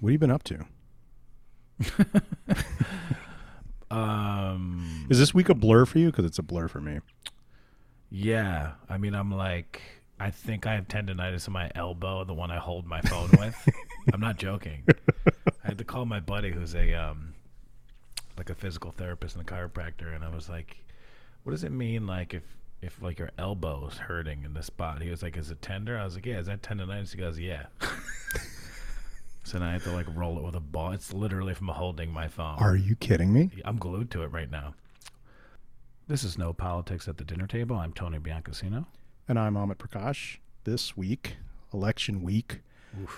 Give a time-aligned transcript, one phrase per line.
[0.00, 0.64] What have you been up to?
[3.90, 6.06] Um, Is this week a blur for you?
[6.10, 6.98] Because it's a blur for me.
[8.10, 8.72] yeah.
[8.88, 9.80] I mean, I'm like,
[10.20, 13.56] I think I have tendonitis in my elbow, the one I hold my phone with.
[14.12, 14.82] I'm not joking.
[15.26, 17.32] I had to call my buddy who's a um,
[18.36, 20.84] like a physical therapist and a chiropractor, and I was like,
[21.44, 22.42] "What does it mean, like if
[22.82, 26.04] if like your elbow's hurting in the spot?" He was like, "Is it tender?" I
[26.04, 27.12] was like, "Yeah." Is that tendonitis?
[27.12, 27.66] He goes, "Yeah."
[29.48, 30.92] So now I have to like roll it with a ball.
[30.92, 32.58] It's literally from holding my phone.
[32.58, 33.50] Are you kidding me?
[33.64, 34.74] I'm glued to it right now.
[36.06, 37.76] This is No Politics at the Dinner Table.
[37.76, 38.84] I'm Tony Biancasino.
[39.26, 40.36] And I'm Amit Prakash.
[40.64, 41.36] This week,
[41.72, 42.60] election week,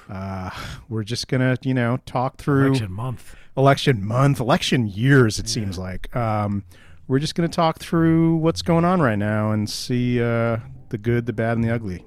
[0.08, 0.50] uh,
[0.88, 3.34] we're just gonna, you know, talk through Election month.
[3.56, 5.40] election month, election years.
[5.40, 6.64] It seems like um,
[7.08, 10.58] we're just gonna talk through what's going on right now and see uh,
[10.90, 12.04] the good, the bad, and the ugly.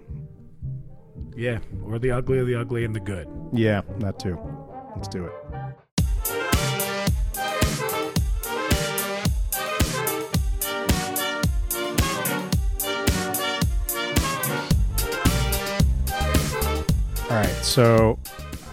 [1.36, 3.28] Yeah, or the ugly, the ugly, and the good.
[3.52, 4.38] Yeah, that too.
[4.96, 5.34] Let's do it.
[17.30, 18.20] All right, so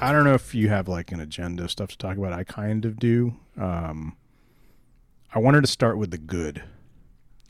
[0.01, 2.33] I don't know if you have like an agenda of stuff to talk about.
[2.35, 3.35] I kind of do.
[3.57, 4.17] Um,
[5.33, 6.63] I wanted to start with the good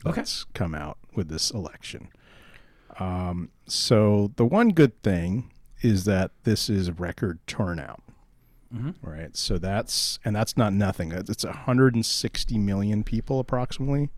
[0.05, 0.15] Okay.
[0.15, 2.09] that's come out with this election.
[3.01, 8.01] Um, so the one good thing is that this is record turnout.
[8.73, 8.95] Mhm.
[9.01, 9.35] Right.
[9.35, 11.11] So that's and that's not nothing.
[11.11, 14.09] It's 160 million people approximately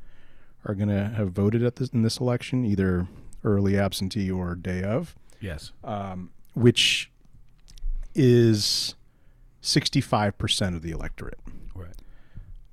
[0.66, 3.08] are going to have voted at this in this election, either
[3.44, 5.72] early absentee or day of, Yes.
[5.84, 7.12] um, which
[8.16, 8.96] is
[9.62, 11.40] 65% of the electorate.
[11.76, 11.96] Right.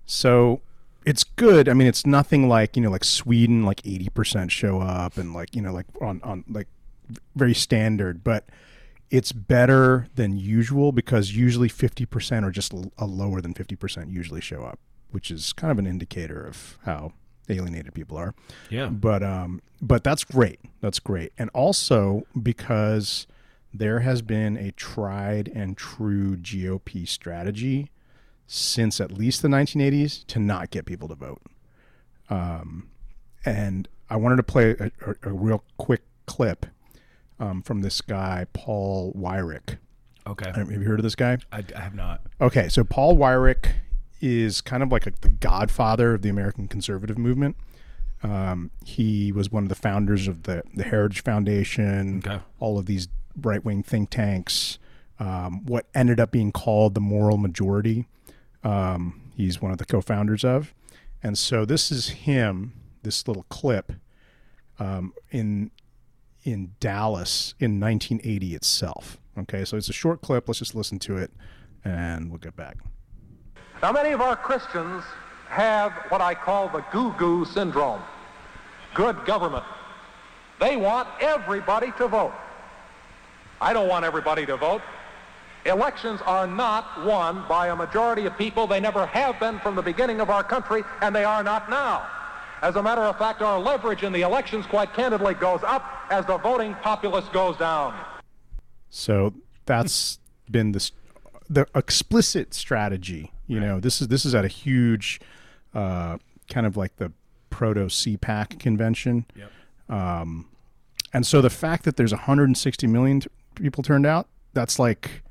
[0.06, 0.60] So
[1.04, 1.68] it's good.
[1.68, 5.32] I mean, it's nothing like you know, like Sweden, like eighty percent show up, and
[5.32, 6.68] like you know, like on on like
[7.34, 8.22] very standard.
[8.22, 8.48] But
[9.10, 14.10] it's better than usual because usually fifty percent or just a lower than fifty percent
[14.10, 14.78] usually show up,
[15.10, 17.12] which is kind of an indicator of how
[17.48, 18.34] alienated people are.
[18.68, 18.86] Yeah.
[18.86, 20.60] But um, but that's great.
[20.80, 23.26] That's great, and also because
[23.72, 27.90] there has been a tried and true GOP strategy
[28.52, 31.40] since at least the 1980s to not get people to vote.
[32.28, 32.88] Um,
[33.44, 36.66] and I wanted to play a, a, a real quick clip
[37.38, 39.78] um, from this guy Paul Weyrich.
[40.26, 40.50] Okay.
[40.52, 41.38] Have you heard of this guy?
[41.52, 42.22] I, I have not.
[42.40, 43.70] Okay, so Paul Weyrich
[44.20, 47.56] is kind of like a, the godfather of the American conservative movement.
[48.24, 52.40] Um, he was one of the founders of the the Heritage Foundation, Okay.
[52.58, 53.06] all of these
[53.40, 54.78] right wing think tanks.
[55.20, 58.06] Um, what ended up being called the Moral Majority.
[58.62, 60.74] Um, he's one of the co-founders of,
[61.22, 62.72] and so this is him.
[63.02, 63.92] This little clip
[64.78, 65.70] um, in
[66.42, 69.18] in Dallas in 1980 itself.
[69.38, 70.48] Okay, so it's a short clip.
[70.48, 71.30] Let's just listen to it,
[71.84, 72.78] and we'll get back.
[73.82, 75.04] Now, many of our Christians
[75.48, 78.02] have what I call the goo-goo syndrome.
[78.94, 79.64] Good government.
[80.58, 82.34] They want everybody to vote.
[83.60, 84.82] I don't want everybody to vote.
[85.66, 88.66] Elections are not won by a majority of people.
[88.66, 92.06] They never have been from the beginning of our country, and they are not now.
[92.62, 96.26] As a matter of fact, our leverage in the elections, quite candidly, goes up as
[96.26, 97.94] the voting populace goes down.
[98.90, 99.34] So
[99.66, 100.18] that's
[100.50, 100.90] been the
[101.48, 103.32] the explicit strategy.
[103.46, 105.20] You know, this is this is at a huge,
[105.74, 107.12] uh, kind of like the
[107.50, 109.26] proto CPAC convention.
[109.34, 109.50] Yep.
[109.88, 110.48] Um,
[111.12, 115.22] and so the fact that there's 160 million t- people turned out, that's like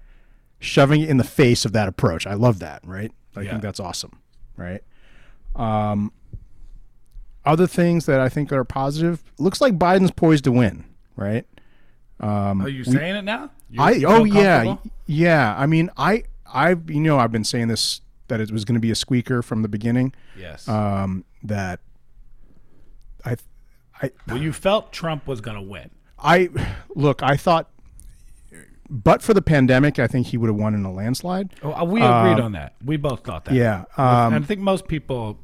[0.60, 2.28] shoving it in the face of that approach.
[2.28, 2.82] I love that.
[2.86, 3.12] Right.
[3.36, 3.52] I Yeah.
[3.52, 4.20] think that's awesome.
[4.58, 4.84] Right.
[5.56, 6.12] Um,
[7.46, 10.84] other things that I think are positive looks like Biden's poised to win.
[11.16, 11.46] Right.
[12.20, 13.50] Um, Are you saying it now?
[13.70, 14.76] You- I oh yeah
[15.06, 15.56] yeah.
[15.58, 18.82] I mean I I you know I've been saying this that it was going to
[18.82, 20.14] be a squeaker from the beginning.
[20.38, 20.68] Yes.
[20.68, 21.80] Um, that
[23.26, 23.38] I
[24.02, 25.90] I well, you felt Trump was going to win.
[26.18, 26.50] I
[26.96, 27.24] look.
[27.24, 27.70] I thought,
[28.90, 31.54] but for the pandemic, I think he would have won in a landslide.
[31.64, 32.76] Oh, uh, we agreed on that.
[32.84, 33.54] We both thought that.
[33.54, 33.86] Yeah.
[33.98, 35.40] and I Um, think most people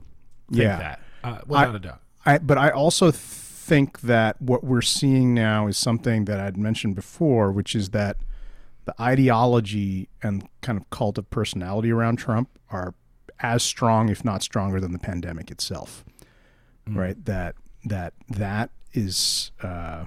[0.49, 0.77] think yeah.
[0.77, 2.01] that, uh, without I- a doubt.
[2.27, 6.95] I, but I also think that what we're seeing now is something that I'd mentioned
[6.95, 8.17] before, which is that
[8.85, 12.95] the ideology and kind of cult of personality around Trump are
[13.41, 16.03] as strong, if not stronger, than the pandemic itself.
[16.87, 17.23] Right?
[17.25, 17.55] That
[17.85, 20.05] that that is uh,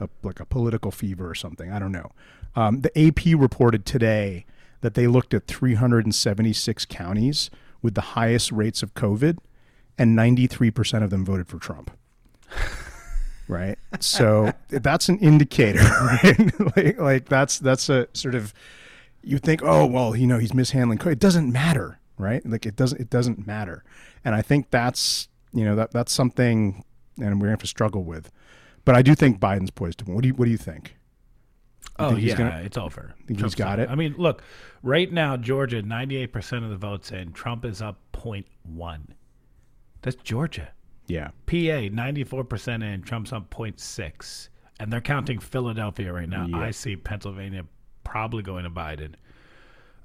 [0.00, 1.70] a, like a political fever or something.
[1.70, 2.10] I don't know.
[2.56, 4.46] Um, the AP reported today
[4.80, 7.50] that they looked at 376 counties
[7.82, 9.38] with the highest rates of COVID,
[9.98, 11.90] and 93% of them voted for Trump.
[13.48, 13.78] right?
[14.00, 16.76] So that's an indicator, right?
[16.76, 18.52] like, like that's that's a sort of
[19.22, 20.98] you think, oh well, you know, he's mishandling.
[20.98, 22.44] co- It doesn't matter, right?
[22.44, 23.84] Like it doesn't it doesn't matter,
[24.24, 26.84] and I think that's you know that that's something,
[27.18, 28.30] and we're gonna have to struggle with.
[28.84, 30.14] But I do think Biden's poised to win.
[30.14, 30.96] What do you What do you think?
[31.98, 33.14] Oh he's yeah, gonna- it's over.
[33.28, 33.86] he's Trump's got done.
[33.86, 33.90] it?
[33.90, 34.42] I mean, look,
[34.82, 37.32] right now Georgia, ninety-eight percent of the votes in.
[37.32, 39.00] Trump is up 0.1.
[40.02, 40.70] That's Georgia.
[41.06, 43.02] Yeah, PA, ninety-four percent in.
[43.02, 44.48] Trump's up 0.6,
[44.80, 46.46] and they're counting Philadelphia right now.
[46.46, 46.58] Yeah.
[46.58, 47.64] I see Pennsylvania
[48.04, 49.14] probably going to Biden.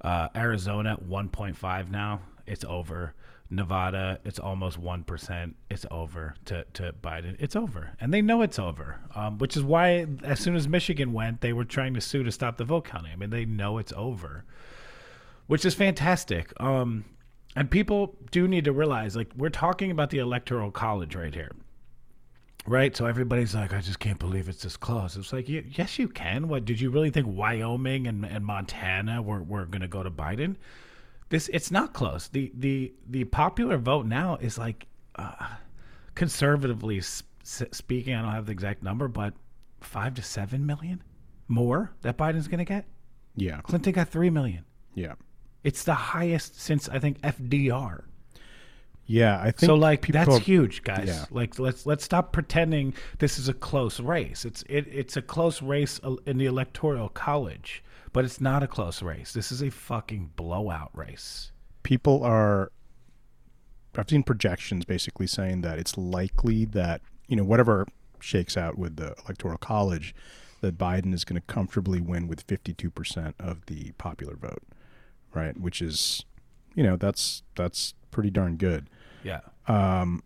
[0.01, 2.21] Uh, Arizona, one point five now.
[2.45, 3.13] It's over.
[3.49, 5.55] Nevada, it's almost one percent.
[5.69, 7.35] It's over to, to Biden.
[7.39, 8.99] It's over, and they know it's over.
[9.15, 12.31] Um, which is why, as soon as Michigan went, they were trying to sue to
[12.31, 13.11] stop the vote counting.
[13.11, 14.45] I mean, they know it's over,
[15.47, 16.53] which is fantastic.
[16.61, 17.05] Um,
[17.55, 21.51] and people do need to realize, like, we're talking about the electoral college right here
[22.69, 22.95] right?
[22.95, 25.17] So everybody's like, I just can't believe it's this close.
[25.17, 26.47] It's like, yes, you can.
[26.47, 27.25] What did you really think?
[27.27, 30.55] Wyoming and, and Montana were, were going to go to Biden?
[31.29, 32.27] This it's not close.
[32.27, 35.31] The the the popular vote now is like, uh,
[36.15, 39.33] conservatively s- speaking, I don't have the exact number, but
[39.81, 41.01] five to seven million
[41.47, 42.85] more that Biden's going to get.
[43.35, 44.65] yeah, Clinton got three million.
[44.95, 45.13] yeah,
[45.63, 48.03] It's the highest since I think FDR.
[49.05, 49.39] yeah.
[49.39, 51.07] I think So like that's are- huge, guys.
[51.07, 51.25] yeah.
[51.31, 54.45] Like let's let's stop pretending this is a close race.
[54.45, 58.67] It's it, it's a close race uh, in the electoral college, but it's not a
[58.67, 59.33] close race.
[59.33, 61.51] This is a fucking blowout race.
[61.83, 62.71] people are
[63.97, 67.87] I've seen projections basically saying that it's likely that, you know, whatever
[68.19, 70.13] shakes out with the electoral college,
[70.61, 74.63] that Biden is going to comfortably win with 52% of the popular vote,
[75.33, 75.59] right?
[75.59, 76.25] Which is,
[76.75, 78.89] you know, that's that's pretty darn good.
[79.23, 79.41] Yeah.
[79.67, 80.23] Um,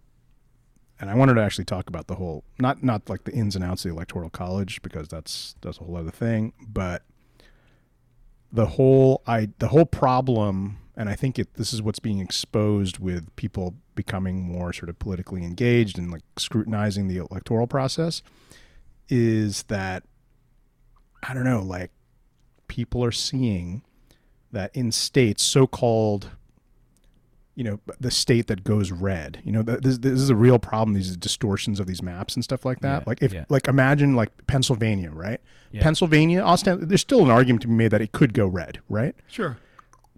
[1.00, 3.63] and I wanted to actually talk about the whole not not like the ins and
[3.63, 7.03] outs of the electoral college because that's that's a whole other thing, but
[8.54, 13.00] the whole I the whole problem and I think it this is what's being exposed
[13.00, 18.22] with people becoming more sort of politically engaged and like scrutinizing the electoral process
[19.10, 20.04] is that
[21.28, 21.92] I don't know like
[22.68, 23.82] people are seeing
[24.52, 26.30] that in states so-called
[27.56, 30.94] you know the state that goes red you know this, this is a real problem
[30.96, 33.46] these distortions of these maps and stuff like that Yeah, like if yeah.
[33.50, 35.40] like imagine like pennsylvania right
[35.72, 35.84] Yeah.
[35.84, 39.16] pennsylvania Austin, there's still an argument to be made that it could go red right
[39.28, 39.58] Sure.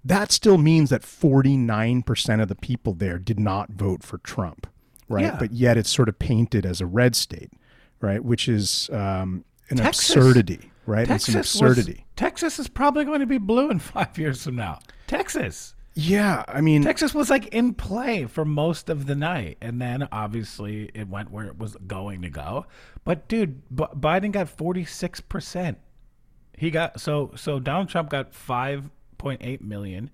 [0.05, 4.67] that still means that 49% of the people there did not vote for trump
[5.09, 5.35] right Yeah.
[5.37, 7.51] but yet it's sort of painted as a red state
[8.01, 10.09] right which is um, an Texas.
[10.09, 13.79] absurdity right it's an Texas was- absurdity Texas is probably going to be blue in
[13.93, 14.79] five years from now.
[15.05, 15.74] Texas.
[15.97, 20.07] Yeah i mean Texas was like in play for most of the night, and then
[20.11, 22.65] obviously it went where it was going to go.
[23.05, 25.77] But dude, B- Biden got forty six percent.
[26.57, 30.09] He got so so Donald Trump got five point eight million.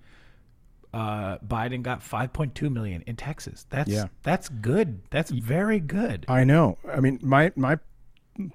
[0.94, 3.66] Uh, Biden got five point two million in Texas.
[3.70, 4.06] That's Yeah.
[4.24, 5.02] that's good.
[5.10, 6.26] That's very good.
[6.28, 6.78] I know.
[6.88, 7.80] I mean, my my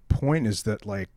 [0.08, 1.08] point is that like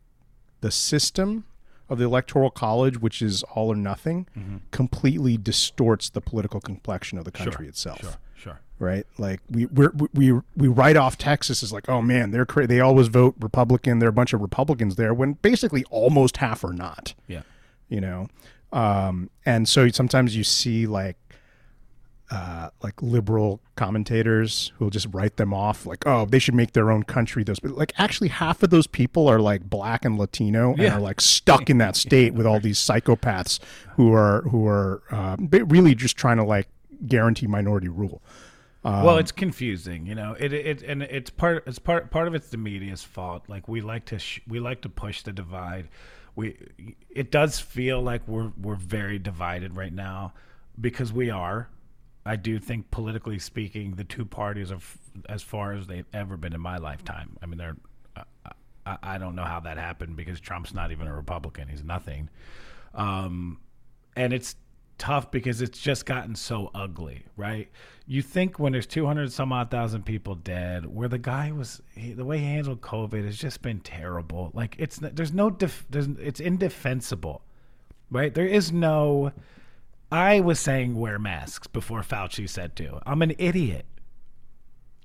[0.60, 1.44] the system
[1.90, 4.26] of the electoral college, which is all or nothing,
[4.70, 8.00] completely distorts the political complexion of the country itself.
[8.00, 8.60] Sure, sure.
[8.78, 9.06] Right?
[9.18, 12.80] Like we we're, we we write off Texas as like, oh man, they're cra- they
[12.80, 13.98] always vote Republican.
[13.98, 17.42] There are a bunch of Republicans there, when basically almost half are not Yeah.
[17.88, 18.28] you know
[18.72, 21.16] um, and so sometimes you see like
[22.30, 26.90] uh, like liberal commentators who'll just write them off like oh they should make their
[26.90, 30.70] own country those but like actually half of those people are like black and latino
[30.70, 30.96] and Yeah.
[30.96, 33.58] are like stuck in that state with all these psychopaths
[33.96, 36.68] who are who are uh, really just trying to like
[37.06, 38.22] guarantee minority rule
[38.82, 40.34] well, it's confusing, you know.
[40.40, 43.44] It it and it's part it's part part of it's the media's fault.
[43.46, 45.88] Like we like to sh- we like to push the divide.
[46.34, 46.56] We
[47.10, 50.32] it does feel like we're we're very divided right now
[50.80, 51.68] because we are.
[52.30, 54.78] I do think politically speaking, the two parties are
[55.28, 57.36] as far as they've ever been in my lifetime.
[57.42, 57.76] I mean, they're.
[58.14, 58.22] I,
[58.86, 61.66] I, I don't know how that happened because Trump's not even a Republican.
[61.66, 62.30] He's nothing.
[62.94, 63.58] Um,
[64.14, 64.54] and it's
[64.96, 67.68] tough because it's just gotten so ugly, right?
[68.06, 72.12] You think when there's 200 some odd thousand people dead, where the guy was, he,
[72.12, 74.52] the way he handled COVID has just been terrible.
[74.54, 77.42] Like it's there's no def, there's it's indefensible,
[78.08, 78.32] right?
[78.32, 79.32] There is no.
[80.10, 83.00] I was saying wear masks before Fauci said to.
[83.06, 83.86] I'm an idiot.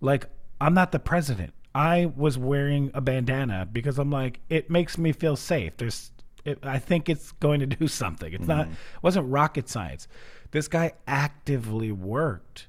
[0.01, 0.27] Like
[0.59, 1.53] I'm not the president.
[1.73, 5.77] I was wearing a bandana because I'm like it makes me feel safe.
[5.77, 6.11] There's
[6.43, 8.31] it, I think it's going to do something.
[8.33, 8.73] It's not mm-hmm.
[8.73, 10.07] it wasn't rocket science.
[10.51, 12.67] This guy actively worked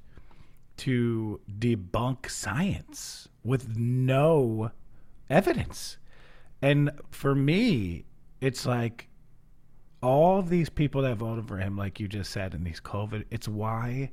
[0.79, 4.73] to debunk science with no
[5.31, 5.97] evidence.
[6.61, 8.05] And for me,
[8.41, 9.09] it's like
[10.03, 13.49] all these people that voted for him, like you just said, in these COVID, it's
[13.49, 14.11] why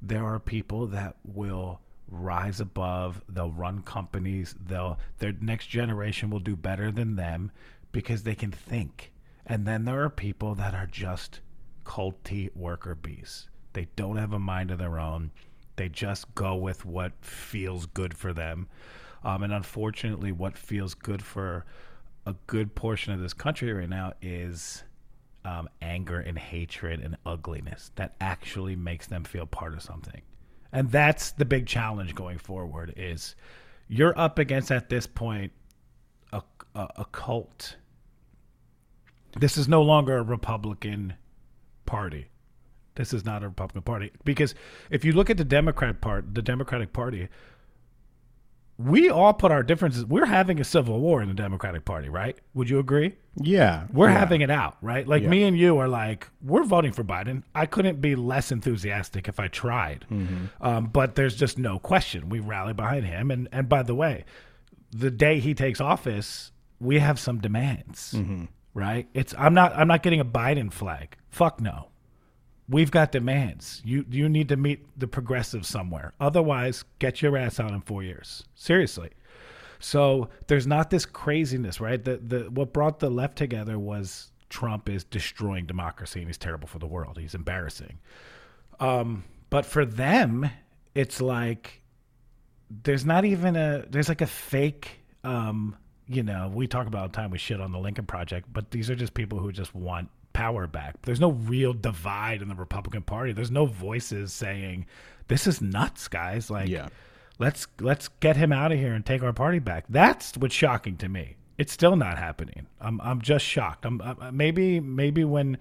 [0.00, 3.22] there are people that will rise above.
[3.28, 4.54] They'll run companies.
[4.66, 7.50] They'll their next generation will do better than them
[7.92, 9.12] because they can think.
[9.44, 11.40] And then there are people that are just
[11.84, 13.48] culty worker bees.
[13.72, 15.30] They don't have a mind of their own.
[15.76, 18.68] They just go with what feels good for them.
[19.22, 21.64] Um, and unfortunately, what feels good for
[22.24, 24.82] a good portion of this country right now is
[25.46, 30.20] um, anger and hatred and ugliness that actually makes them feel part of something.
[30.72, 33.36] And that's the big challenge going forward is
[33.88, 35.52] you're up against at this point
[36.32, 36.42] a,
[36.74, 37.76] a, a cult.
[39.38, 41.14] This is no longer a Republican
[41.86, 42.26] party.
[42.96, 44.54] This is not a Republican Party because
[44.90, 47.28] if you look at the Democrat part, the Democratic Party,
[48.78, 50.04] we all put our differences.
[50.04, 52.36] We're having a civil war in the Democratic Party, right?
[52.54, 53.14] Would you agree?
[53.40, 54.18] Yeah, We're yeah.
[54.18, 55.06] having it out, right?
[55.06, 55.28] Like Yeah.
[55.30, 57.42] me and you are like, we're voting for Biden.
[57.54, 60.04] I couldn't be less enthusiastic if I tried.
[60.10, 60.46] Mm-hmm.
[60.60, 62.28] Um, but there's just no question.
[62.28, 63.30] We rally behind him.
[63.30, 64.24] And, and by the way,
[64.90, 68.44] the day he takes office, we have some demands, Mm-hmm.
[68.74, 69.08] right?
[69.14, 71.16] It's I'm not I'm not getting a Biden flag.
[71.30, 71.88] Fuck no.
[72.68, 73.80] We've got demands.
[73.84, 76.12] You you need to meet the progressives somewhere.
[76.20, 78.44] Otherwise, get your ass out in four years.
[78.54, 79.10] Seriously.
[79.78, 82.02] So there's not this craziness, right?
[82.02, 86.66] The the what brought the left together was Trump is destroying democracy and he's terrible
[86.66, 87.18] for the world.
[87.18, 87.98] He's embarrassing.
[88.80, 90.50] Um, but for them,
[90.94, 91.82] it's like
[92.82, 95.76] there's not even a there's like a fake um
[96.08, 98.90] you know we talk about the time we shit on the lincoln project but these
[98.90, 101.00] are just people who just want power back.
[101.02, 103.32] There's no real divide in the republican party.
[103.32, 104.84] There's no voices saying
[105.28, 106.50] this is nuts guys.
[106.50, 106.88] Like Yeah.
[107.38, 109.84] let's let's get him out of here and take our party back.
[109.88, 111.36] That's what's shocking to me.
[111.56, 112.66] It's still not happening.
[112.80, 113.86] I'm i'm just shocked.
[113.86, 115.56] I'm uh, maybe maybe when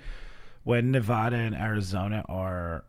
[0.64, 2.84] when nevada and arizona are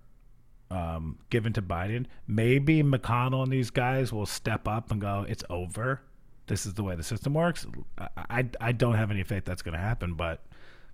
[0.68, 5.44] um, given to Biden, maybe McConnell and these guys will step up and go, "It's
[5.48, 6.02] over.
[6.48, 7.64] This is the way the system works."
[7.96, 10.44] I I, I don't have any faith that's going to happen, but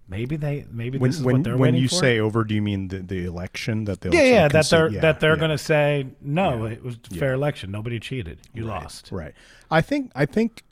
[0.08, 1.94] maybe they maybe When this is when, what they're when you for.
[1.96, 5.00] say over, do you mean the, the election that they'll yeah yeah that they're yeah,
[5.00, 5.38] that they're yeah.
[5.38, 6.72] going to say no, Yeah.
[6.72, 7.70] it was a fair election.
[7.70, 8.38] Nobody cheated.
[8.52, 9.10] You lost.
[9.12, 9.34] Right.
[9.70, 10.62] I think I think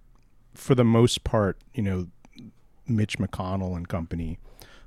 [0.54, 2.08] for the most part, you know,
[2.86, 4.38] Mitch McConnell and company,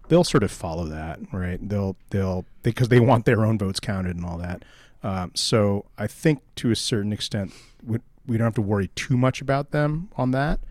[0.10, 1.58] they'll sort of follow that, right?
[1.68, 4.64] They'll they'll because they want their own votes counted and all that.
[5.04, 7.52] Um, so I think to a certain extent,
[7.86, 10.62] we, we don't have to worry too much about them on that.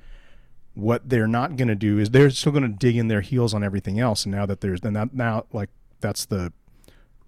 [0.75, 3.53] What they're not going to do is they're still going to dig in their heels
[3.53, 4.25] on everything else.
[4.25, 5.69] And now that there's then that now like
[6.01, 6.53] that's the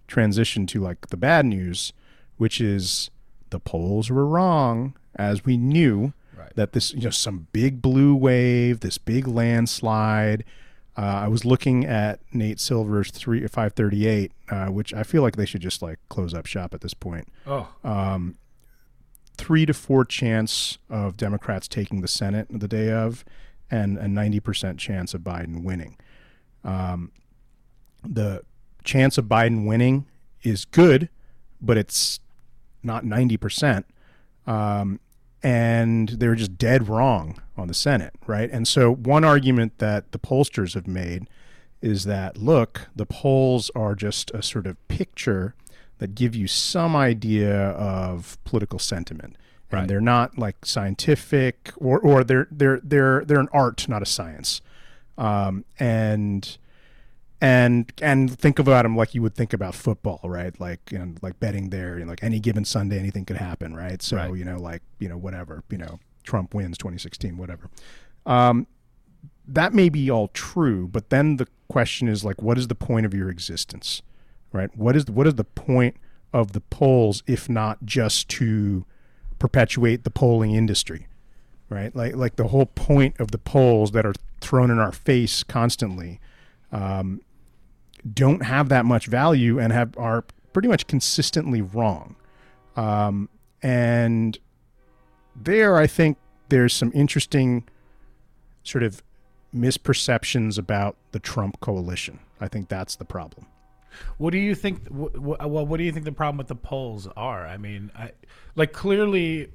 [0.07, 1.93] transition to like the bad news,
[2.37, 3.11] which is
[3.51, 6.53] the polls were wrong as we knew Right.
[6.57, 10.45] that this you know some big blue wave, this big landslide.
[10.97, 15.23] Uh, I was looking at Nate Silver's three five thirty eight, uh, which I feel
[15.23, 17.29] like they should just like close up shop at this point.
[17.47, 17.69] Oh,
[19.37, 23.25] Three to four chance of Democrats taking the Senate the day of,
[23.71, 25.97] and a ninety percent chance of Biden winning.
[26.63, 27.13] Um,
[28.07, 28.43] the
[28.85, 30.07] chance of Biden winning
[30.43, 31.09] is good,
[31.61, 32.21] but it's
[32.83, 33.87] not ninety percent
[34.47, 35.01] um,
[35.43, 38.51] and they were just dead wrong on the Senate, right?
[38.51, 41.29] And so, one argument that the pollsters have made
[41.83, 45.55] is that look, the polls are just a sort of picture
[45.99, 49.37] that give you some idea of political sentiment,
[49.71, 49.89] and Right.
[49.89, 54.61] they're not like scientific, or or they're they're they're they're an art, not a science,
[55.19, 56.57] um, and
[57.41, 60.59] and and think about them like you would think about football, right?
[60.61, 64.01] Like and like betting there, you know, like any given Sunday, anything could happen, right?
[64.03, 64.35] So Right.
[64.35, 67.69] you know, like you know, whatever, you know, Trump wins 2016, whatever.
[68.27, 68.67] Um,
[69.47, 73.05] that may be all true, but then the question is like, what is the point
[73.05, 74.01] of your existence,
[74.55, 74.75] right?
[74.75, 75.97] What is what is the point
[76.33, 78.87] of the polls if not just to
[79.39, 81.09] perpetuate the polling industry?
[81.69, 81.95] right?
[81.95, 86.21] Like like the whole point of the polls that are thrown in our face constantly
[86.73, 87.21] um,
[88.13, 92.17] don't have that much value and have are pretty much consistently wrong.
[92.77, 93.29] Um,
[93.63, 94.39] and
[95.35, 96.19] there, I think
[96.49, 97.67] there's some interesting
[98.63, 99.03] sort of
[99.55, 102.21] misperceptions about the Trump coalition.
[102.41, 103.47] I think that's the problem.
[104.19, 104.87] What do you think?
[104.89, 107.47] wh- wh- Well, what do you think the problem with the polls are?
[107.47, 108.13] I mean, I,
[108.57, 109.51] like clearly,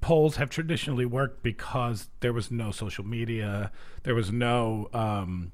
[0.00, 3.70] polls have traditionally worked because there was no social media,
[4.04, 5.52] there was no um,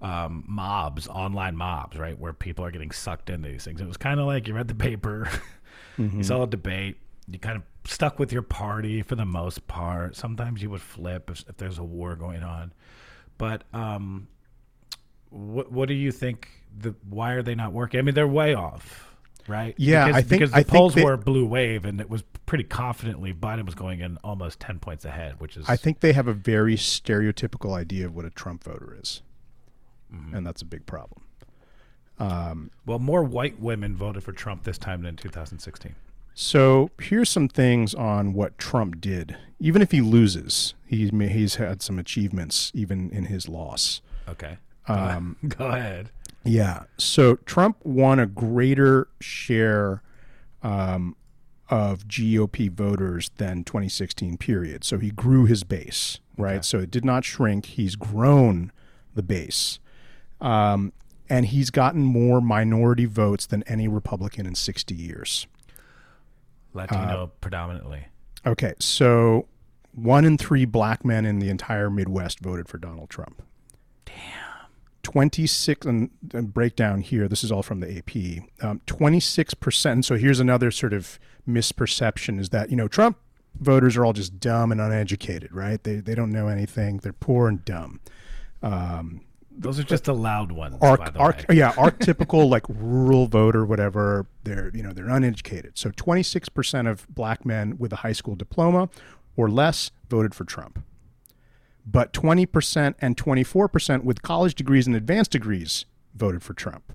[0.00, 3.80] um, mobs, online mobs, right, where people are getting sucked into these things.
[3.80, 5.28] It was kind of like you read the paper,
[5.98, 6.96] you saw a debate,
[7.28, 10.16] you kind of stuck with your party for the most part.
[10.16, 12.72] Sometimes you would flip if, if there's a war going on,
[13.38, 14.28] but um,
[15.36, 16.48] what what do you think?
[16.78, 17.98] The why are they not working?
[17.98, 19.14] I mean, they're way off,
[19.46, 19.74] right?
[19.78, 22.10] Yeah, because, I think- because the I polls they- were a blue wave, and it
[22.10, 26.00] was pretty confidently Biden was going in almost ten points ahead, which is I think
[26.00, 29.22] they have a very stereotypical idea of what a Trump voter is,
[30.32, 31.22] and that's a big problem.
[32.18, 35.94] Um, well more white women voted for Trump this time than in 2016.
[36.32, 39.36] So here's some things on what Trump did.
[39.58, 44.00] Even if he loses, he's he's had some achievements even in his loss.
[44.28, 44.56] Okay,
[44.88, 46.10] Um, go ahead.
[46.44, 46.84] Yeah.
[46.96, 50.02] So Trump won a greater share
[50.62, 51.16] um,
[51.68, 54.84] of GOP voters than 2016 period.
[54.84, 56.56] So he grew his base, right?
[56.56, 56.62] Okay.
[56.62, 57.66] So it did not shrink.
[57.66, 58.70] He's grown
[59.14, 59.80] the base.
[60.40, 60.92] Um,
[61.28, 65.46] and he's gotten more minority votes than any Republican in 60 years.
[66.72, 68.06] Latino uh, predominantly.
[68.46, 68.74] Okay.
[68.78, 69.48] So
[69.92, 73.42] one in three black men in the entire Midwest voted for Donald Trump.
[75.06, 80.40] 26 and, and breakdown here this is all from the ap um, 26% so here's
[80.40, 83.16] another sort of misperception is that you know trump
[83.60, 85.82] voters are all just dumb and uneducated right?
[85.82, 86.98] They, they don't know anything.
[86.98, 88.00] They're poor and dumb.
[88.62, 91.56] Um, Those are just the loud ones, by arc, the arc, way.
[91.56, 95.78] yeah archetypical like rural voter whatever they're you know they're uneducated.
[95.78, 98.88] So 26% of black men with a high school diploma
[99.36, 100.82] or less voted for trump
[101.86, 106.92] but 20% and 24% with college degrees and advanced degrees voted for Trump.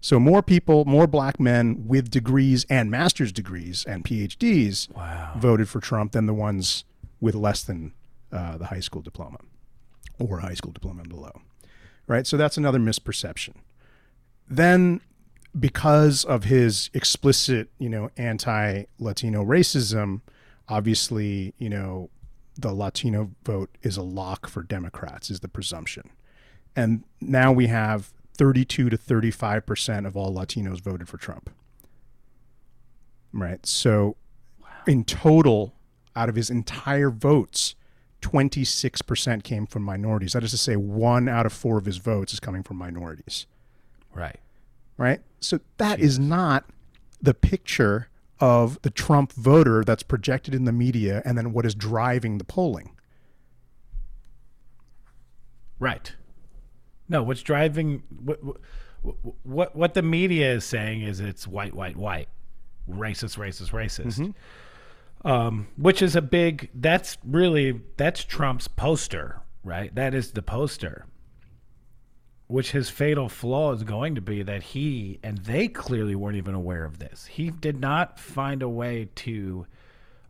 [0.00, 5.34] So more people, more black men with degrees and master's degrees and PhDs Wow.
[5.38, 6.84] voted for Trump than the ones
[7.20, 7.92] with less than
[8.32, 9.38] uh, the high school diploma
[10.18, 11.42] or high school diploma below.
[12.08, 12.26] Right?
[12.26, 13.54] So that's another misperception.
[14.48, 15.00] Then
[15.58, 20.22] because of his explicit, you know, anti-Latino racism,
[20.68, 22.10] obviously, you know,
[22.56, 26.10] the Latino vote is a lock for Democrats, is the presumption.
[26.76, 31.50] And now we have 32 to 35% of all Latinos voted for Trump.
[33.32, 33.64] Right.
[33.66, 34.16] So
[34.86, 35.74] in total,
[36.14, 37.74] out of his entire votes,
[38.20, 40.32] 26% came from minorities.
[40.34, 43.46] That is to say, one out of four of his votes is coming from minorities
[44.14, 44.38] Right.
[44.98, 45.20] right?
[45.40, 46.64] So that is not
[47.20, 48.08] the picture
[48.42, 52.44] of the Trump voter that's projected in the media and then what is driving the
[52.44, 52.90] polling.
[55.78, 56.12] Right.
[57.08, 58.56] No, what's driving what what
[59.44, 62.28] what, what the media is saying is it's white, white, white,
[62.90, 64.34] racist, racist, racist.
[65.24, 66.68] Um, which is a big.
[66.74, 69.94] That's really that's Trump's poster, right?
[69.94, 71.06] That is the poster.
[72.52, 76.54] Which his fatal flaw is going to be that he and they clearly weren't even
[76.54, 77.24] aware of this.
[77.24, 79.66] He did not find a way to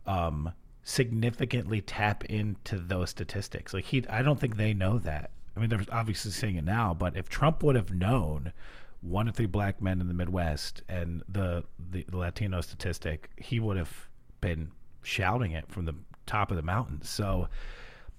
[0.05, 3.73] um, significantly tap into those statistics.
[3.73, 5.31] Like he, I don't think they know that.
[5.53, 8.53] I mean, they're obviously saying it now, but if Trump would have known
[9.01, 13.59] one in three black men in the Midwest and the, the the Latino statistic, he
[13.59, 14.07] would have
[14.39, 17.01] been shouting it from the top of the mountain.
[17.03, 17.49] So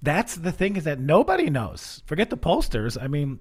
[0.03, 2.03] that's the thing is that nobody knows.
[2.05, 3.03] Forget the pollsters.
[3.03, 3.39] I mean,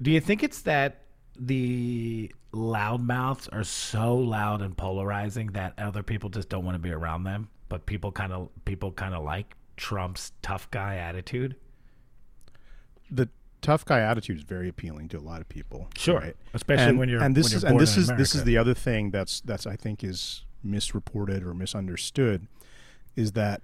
[0.00, 1.02] do you think it's that
[1.38, 6.90] the loudmouths are so loud and polarizing that other people just don't want to be
[6.90, 11.56] around them, but people kind of people kind of like Trump's tough guy attitude?
[13.10, 13.28] The
[13.60, 15.88] tough guy attitude is very appealing to a lot of people.
[15.96, 16.20] Sure.
[16.20, 16.36] right?
[16.54, 19.10] Especially and, when you're- and this is and this is this is the other thing
[19.10, 22.46] that's that's I think is misreported or misunderstood
[23.14, 23.62] is that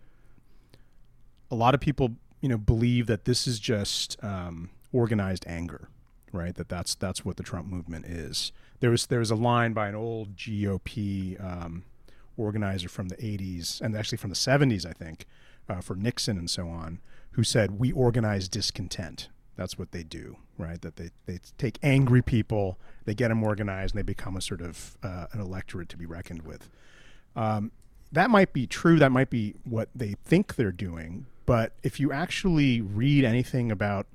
[1.50, 5.88] a lot of people you know believe that this is just um, organized anger
[6.32, 9.72] right that that's that's what the Trump movement is there was there was a line
[9.72, 11.84] by an old GOP um,
[12.36, 15.26] organizer from the 80s and actually from the 70s I think
[15.68, 17.00] uh, for Nixon and so on
[17.32, 22.22] who said we organize discontent that's what they do right that they, they take angry
[22.22, 25.96] people they get them organized and they become a sort of uh, an electorate to
[25.96, 26.68] be reckoned with
[27.36, 27.70] um,
[28.12, 28.98] that might be true.
[28.98, 31.26] That might be what they think they're doing.
[31.46, 34.06] But if you actually read anything about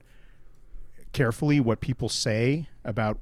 [1.13, 3.19] carefully what people say about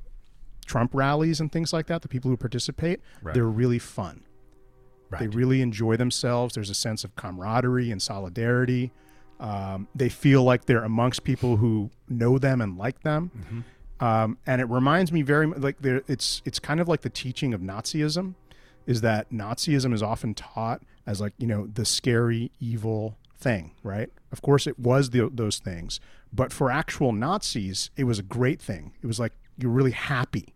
[0.65, 3.33] Trump rallies and things like that, the people who participate, Right.
[3.35, 4.21] they're really fun.
[5.19, 6.55] They really enjoy themselves.
[6.55, 8.91] There's a sense of camaraderie and solidarity.
[9.39, 13.63] Um, they feel like they're amongst people who know them and like them.
[14.01, 17.53] Um, and it reminds me very like there, it's it's kind of like the teaching
[17.53, 18.33] of Nazism,
[18.85, 24.09] is that Nazism is often taught as like you know the scary evil thing, right?
[24.33, 26.01] Of course, it was the, those things,
[26.35, 28.93] but for actual Nazis, it was a great thing.
[29.01, 30.53] It was like you're really happy,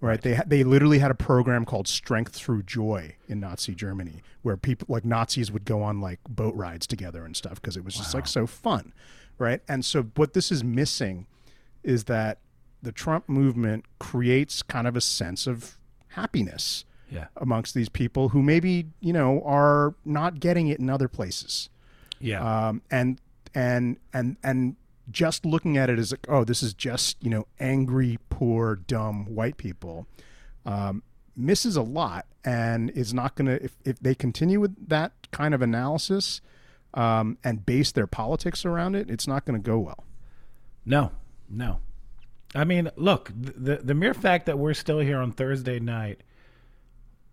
[0.00, 0.20] right?
[0.20, 4.56] They ha- they literally had a program called Strength Through Joy in Nazi Germany, where
[4.56, 7.94] people like Nazis would go on like boat rides together and stuff because it was
[7.94, 8.92] just like so fun,
[9.38, 9.60] right?
[9.68, 11.26] And so what this is missing
[11.82, 12.38] is that
[12.82, 17.26] the Trump movement creates kind of a sense of happiness Yeah.
[17.36, 21.70] amongst these people who maybe you know are not getting it in other places
[22.20, 22.40] Yeah.
[22.68, 23.20] um, and
[23.54, 24.76] and and and
[25.10, 29.26] just looking at it as like, oh, this is just you know angry, poor, dumb
[29.26, 30.06] white people,
[30.64, 31.02] um,
[31.36, 35.54] misses a lot, and is not going to if if they continue with that kind
[35.54, 36.40] of analysis
[36.94, 40.04] um, and base their politics around it, it's not going to go well.
[40.84, 41.12] No,
[41.48, 41.80] no.
[42.54, 46.22] I mean, look, the the mere fact that we're still here on Thursday night,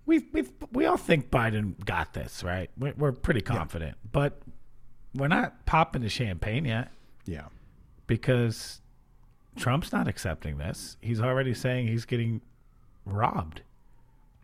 [0.05, 2.69] we we we all think Biden got this, right?
[2.77, 4.41] We're, we're pretty confident, but
[5.15, 6.91] we're not popping the champagne yet
[7.25, 7.45] Yeah,
[8.07, 8.81] because
[9.55, 10.97] Trump's not accepting this.
[11.01, 12.41] He's already saying he's getting
[13.05, 13.61] robbed,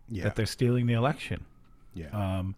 [0.10, 1.46] yeah, that they're stealing the election.
[1.94, 2.56] yeah, Um,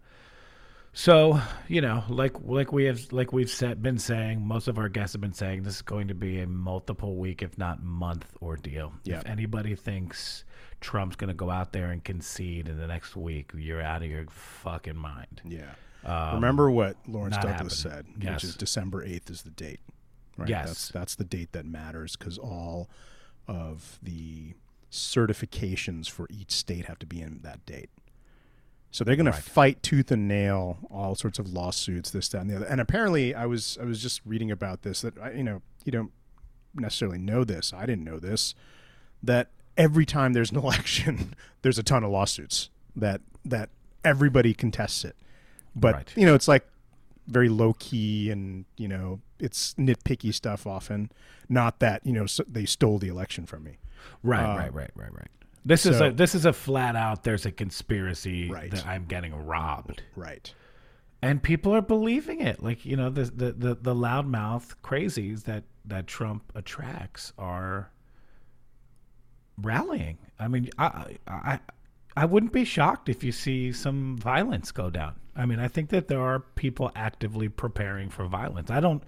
[0.92, 4.88] so you know, like like we have like we've said, been saying, most of our
[4.88, 8.26] guests have been saying, this is going to be a multiple week, if not month,
[8.40, 8.92] ordeal.
[9.02, 9.18] Yeah.
[9.18, 10.44] If anybody thinks
[10.80, 14.10] Trump's going to go out there and concede in the next week, you're out of
[14.10, 15.42] your fucking mind.
[15.44, 15.72] yeah.
[16.04, 18.04] Um, Remember what Lawrence Douglas said.
[18.20, 18.34] Yes.
[18.34, 19.80] which is December eighth is the date.
[20.36, 20.48] Right?
[20.48, 20.66] Yes.
[20.66, 22.88] that's that's the date that matters because all
[23.46, 24.54] of the
[24.90, 27.90] certifications for each state have to be in that date.
[28.90, 29.34] So they're going Right.
[29.34, 32.66] to fight tooth and nail all sorts of lawsuits, this, that, and the other.
[32.66, 35.92] And apparently, I was I was just reading about this that I- you know you
[35.92, 36.12] don't
[36.74, 37.72] necessarily know this.
[37.72, 38.54] I didn't know this
[39.22, 43.70] that every time there's an election, there's a ton of lawsuits that that
[44.04, 45.16] everybody contests it.
[45.74, 46.12] But Right.
[46.16, 46.66] you know, it's like
[47.26, 51.10] very low key and you know it's nitpicky stuff often.
[51.48, 53.78] Not that you know so they stole the election from me.
[54.22, 55.28] Right, Uh, right, right, right, right.
[55.64, 57.24] This is a this is a flat out.
[57.24, 58.70] There's a conspiracy Right.
[58.70, 60.02] that I'm getting robbed.
[60.16, 60.52] Right.
[61.22, 62.62] and people are believing it.
[62.62, 67.90] Like you know, the the the, the loudmouth crazies that that Trump attracts are
[69.60, 70.18] rallying.
[70.38, 71.60] I mean, I I
[72.16, 75.14] I wouldn't be shocked if you see some violence go down.
[75.36, 78.70] I mean, I think that there are people actively preparing for violence.
[78.70, 79.02] I don't.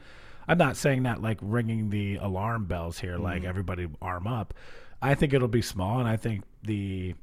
[0.49, 3.49] I'm not saying that like ringing the alarm bells here, like mm-hmm.
[3.49, 4.55] everybody arm up.
[5.01, 7.15] I think it'll be small, and I think the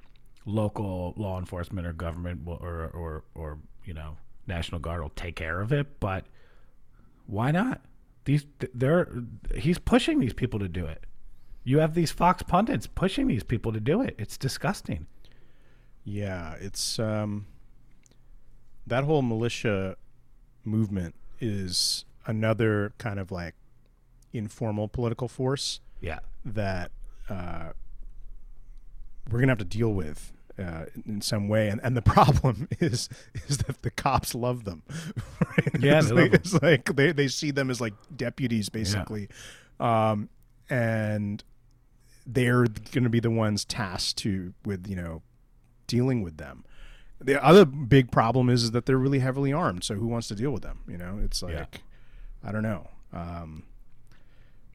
[0.45, 4.17] local law enforcement or government will, or or or you know
[4.47, 5.99] national guard will take care of it.
[5.99, 6.25] But
[7.27, 7.81] why not?
[8.25, 9.09] These they're
[9.55, 11.05] he's pushing these people to do it.
[11.65, 14.15] You have these Fox pundits pushing these people to do it.
[14.17, 15.07] It's disgusting.
[16.03, 17.45] Yeah, it's um,
[18.85, 19.95] that whole militia
[20.65, 23.55] movement is another kind of like
[24.33, 26.19] informal political force Yeah.
[26.45, 26.91] that
[27.29, 27.71] uh,
[29.29, 31.69] we're gonna have to deal with uh, in some way.
[31.69, 33.07] And, and the problem is
[33.47, 34.83] is that the cops love them.
[35.57, 35.81] Right?
[35.81, 36.33] Yeah, it's, they like, love 'em.
[36.33, 39.29] it's like they they see them as like deputies basically,
[39.79, 40.29] um,
[40.69, 41.43] and
[42.25, 45.21] they're going to be the ones tasked to with you know
[45.95, 46.63] dealing with them.
[47.21, 49.83] The other big problem is, is that they're really heavily armed.
[49.83, 50.79] So who wants to deal with them?
[50.87, 51.65] You know, it's like Yeah.
[52.43, 52.89] I don't know.
[53.13, 53.63] Um,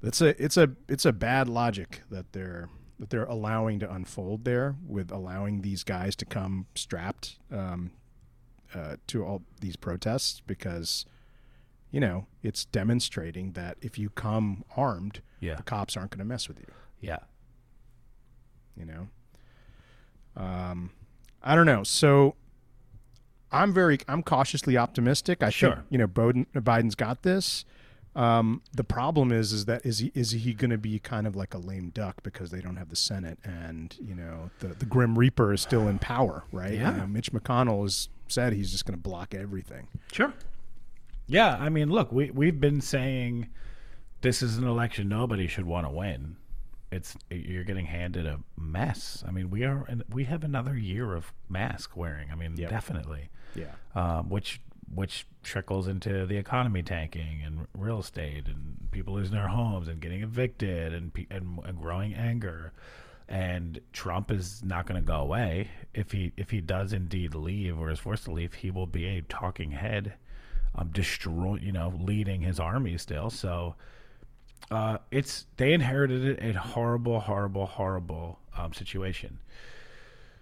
[0.02, 2.68] it's a it's a it's a bad logic that they're
[3.00, 7.90] that they're allowing to unfold there with allowing these guys to come strapped um,
[8.74, 11.04] uh, to all these protests because
[11.90, 15.56] you know it's demonstrating that if you come armed, Yeah.
[15.56, 16.70] the cops aren't going to mess with you.
[17.00, 17.18] Yeah.
[18.76, 19.08] You know,
[20.36, 20.90] um,
[21.42, 21.82] I don't know.
[21.84, 22.34] So
[23.50, 25.42] I'm very I'm cautiously optimistic.
[25.42, 25.76] I Sure.
[25.76, 27.64] think you know Biden, Biden's got this.
[28.16, 31.36] Um, the problem is, is that is he is he going to be kind of
[31.36, 34.86] like a lame duck because they don't have the Senate and you know the the
[34.86, 36.74] Grim Reaper is still in power, right?
[36.74, 36.92] Yeah.
[36.92, 39.86] You know, Mitch McConnell has said he's just going to block everything.
[40.12, 40.32] Sure.
[41.26, 43.48] Yeah, I mean, look, we we've been saying
[44.22, 46.36] this is an election nobody should want to win.
[46.90, 49.22] It's you're getting handed a mess.
[49.26, 52.30] I mean, we are and we have another year of mask wearing.
[52.30, 52.70] I mean, Yep.
[52.70, 53.28] definitely.
[53.54, 53.72] Yeah.
[53.94, 54.60] um, which
[54.94, 60.00] which trickles into the economy tanking and real estate and people losing their homes and
[60.00, 62.72] getting evicted and and, and growing anger.
[63.28, 65.68] And Trump is not going to go away.
[65.92, 69.04] If he if he does indeed leave or is forced to leave, he will be
[69.06, 70.14] a talking head,
[70.74, 73.28] um, destroy you know leading his army still.
[73.28, 73.74] So
[74.70, 79.38] uh, it's they inherited a horrible, horrible, horrible um, situation.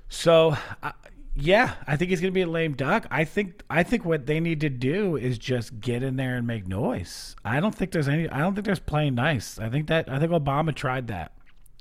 [0.09, 0.92] So, uh,
[1.35, 3.07] yeah, I think he's going to be a lame duck.
[3.11, 6.46] I think I think what they need to do is just get in there and
[6.46, 7.37] make noise.
[7.44, 8.29] I don't think there's any.
[8.29, 9.59] I don't think there's playing nice.
[9.59, 11.33] I think that I think Obama tried that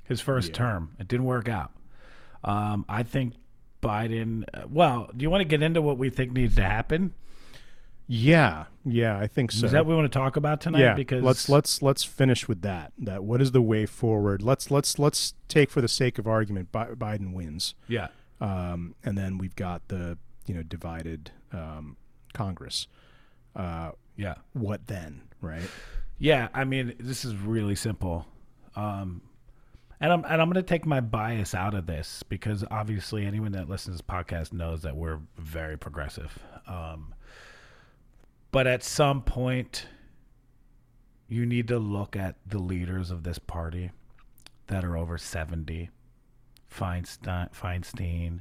[0.04, 0.96] his first term.
[1.00, 1.72] It didn't work out.
[2.44, 3.34] Um, I think
[3.82, 4.44] Biden.
[4.54, 7.14] uh, Well, do you want to get into what we think needs to happen?
[8.08, 9.66] Yeah, yeah, I think so.
[9.66, 10.82] Is that what we want to talk about tonight?
[10.82, 12.94] yeah, because let's let's let's finish with that.
[13.00, 14.42] That what is the way forward?
[14.44, 19.18] Let's let's let's take for the sake of argument, Bi- Biden wins, yeah, um, and
[19.18, 21.98] then we've got the you know divided um,
[22.34, 22.88] Congress.
[23.56, 25.70] Uh, yeah, what then, right?
[26.20, 26.50] yeah.
[26.54, 28.28] I mean, this is really simple.
[28.76, 29.22] Um,
[30.00, 33.54] and I'm and I'm going to take my bias out of this because obviously anyone
[33.54, 36.38] that listens to this podcast knows that we're very progressive.
[36.68, 37.16] Um,
[38.56, 39.86] but at some point,
[41.28, 43.92] you need to look at the leaders of this party
[44.68, 45.90] that are over 70
[46.74, 48.40] Feinstein,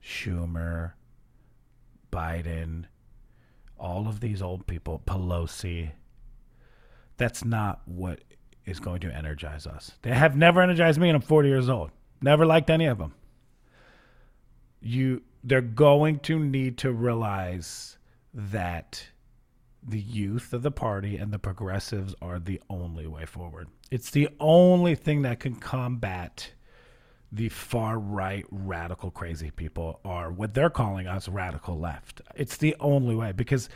[0.00, 0.92] Schumer,
[2.12, 2.84] Biden,
[3.76, 5.90] all of these old people, Pelosi.
[7.16, 8.22] That's not what
[8.64, 9.90] is going to energize us.
[10.02, 11.90] They have never energized me, and I'm 40 years old.
[12.22, 13.12] Never liked any of them.
[14.80, 17.98] You, they're going to need to realize
[18.32, 19.08] that
[19.86, 23.68] the youth of the party and the progressives are the only way forward.
[23.90, 26.52] It's the only thing that can combat
[27.30, 32.22] the far right radical crazy people are what they're calling us radical left.
[32.34, 33.68] It's the only way because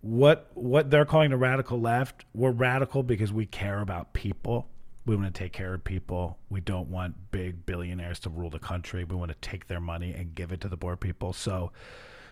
[0.00, 4.68] what what they're calling the radical left, we're radical because we care about people.
[5.04, 6.36] We want to take care of people.
[6.50, 9.04] We don't want big billionaires to rule the country.
[9.04, 11.32] We want to take their money and give it to the poor people.
[11.32, 11.70] So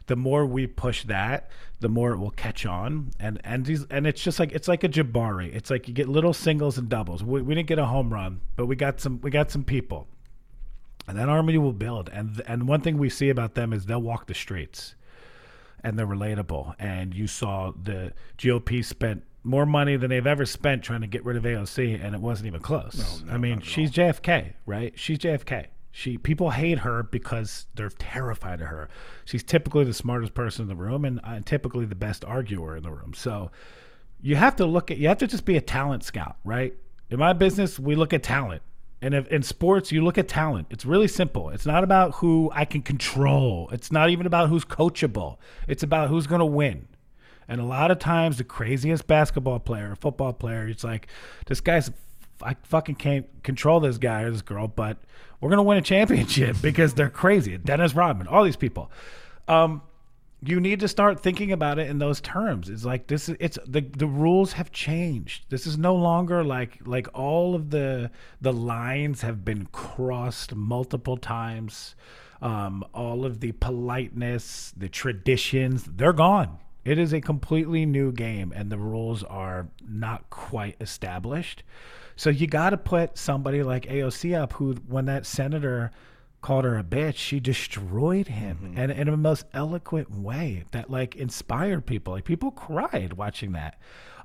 [0.07, 3.11] the more we push that, the more it will catch on.
[3.19, 5.55] And and these and it's just like it's like a Jabari.
[5.55, 7.23] It's like you get little singles and doubles.
[7.23, 10.09] We, we didn't get a home run, but we got some we got some people.
[11.07, 12.09] And that army will build.
[12.13, 14.95] And and one thing we see about them is they'll walk the streets.
[15.83, 16.75] And they're relatable.
[16.79, 21.23] And you saw the GOP spent more money than they've ever spent trying to get
[21.25, 23.21] rid of AOC, and it wasn't even close.
[23.23, 24.95] No, no, I mean, she's JFK, right?
[24.97, 25.67] She's JFK.
[25.97, 28.89] She people hate her because they're terrified of her.
[29.25, 32.83] She's typically the smartest person in the room and uh, typically the best arguer in
[32.83, 33.15] the room.
[33.15, 33.53] So
[34.21, 36.75] you have to look at you have to just be a talent scout, right?
[37.11, 38.63] In my business, we look at talent.
[39.01, 40.67] And if, in sports, you look at talent.
[40.71, 41.51] It's really simple.
[41.51, 43.69] It's not about who I can control.
[43.71, 45.37] It's not even about who's coachable.
[45.69, 46.89] It's about who's going to win.
[47.47, 51.07] And a lot of times, the craziest basketball player, or football player, it's like,
[51.47, 51.93] this guy's,
[52.43, 54.97] I fucking can't control this guy or this girl, but
[55.45, 57.59] we're going to win a championship because they're crazy.
[57.59, 58.91] Dennis Rodman, all these people.
[59.47, 59.83] Um,
[60.41, 62.71] you need to start thinking about it in those terms.
[62.71, 65.45] It's like this is it's the the rules have changed.
[65.51, 71.19] This is no longer like like all of the the lines have been crossed multiple
[71.19, 71.95] times.
[72.41, 76.59] Um, all of the politeness, the traditions, they're gone.
[76.87, 81.65] It is a completely new game, and the rules are not quite established.
[82.17, 85.91] So you got to put somebody like AOC up, who when that senator
[86.41, 88.79] called her a bitch, she destroyed him, mm-hmm.
[88.79, 92.13] and in a most eloquent way that like inspired people.
[92.13, 93.81] Like people cried watching that.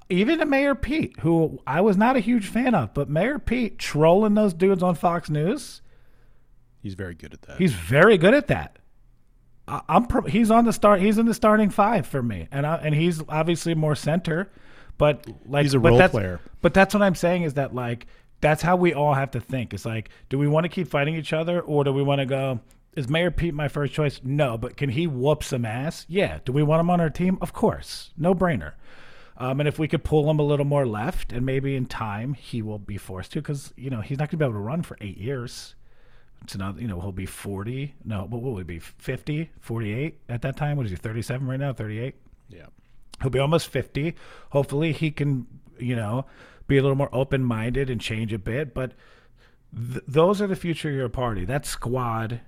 [0.09, 3.77] Even to Mayor Pete, who I was not a huge fan of, but Mayor Pete
[3.77, 5.81] trolling those dudes on Fox News,
[6.81, 7.57] He's very good at that.
[7.57, 8.79] he's very good at that.
[9.67, 11.01] I, I'm pro- he's on the start.
[11.01, 14.51] He's in the starting five for me, and I, and he's obviously more center,
[14.99, 16.39] but like He's a but role that's- player.
[16.61, 18.05] But that's what I'm saying is that like
[18.41, 19.73] that's how we all have to think.
[19.73, 22.25] It's like, do we want to keep fighting each other, or do we want to
[22.27, 22.59] go?
[22.95, 24.21] Is Mayor Pete my first choice?
[24.23, 26.05] No, but can he whoop some ass?
[26.07, 26.39] Yeah.
[26.45, 27.37] Do we want him on our team?
[27.41, 28.73] Of course, no brainer.
[29.37, 32.33] Um, and if we could pull him a little more left, and maybe in time
[32.33, 34.59] he will be forced to, because you know he's not going to be able to
[34.59, 35.75] run for eight years.
[36.43, 37.95] It's not, you know, he'll be 40.
[38.05, 38.79] No, what will he be?
[38.79, 40.77] 50, 48 at that time?
[40.77, 41.73] What is he, 37 right now?
[41.73, 42.15] 38?
[42.47, 42.67] yeah.
[43.21, 44.15] He'll be almost 50.
[44.51, 46.25] Hopefully he can, you know,
[46.67, 48.73] be a little more open minded and change a bit.
[48.73, 48.93] But
[49.75, 51.45] th- those are the future of your party.
[51.45, 52.41] That squad,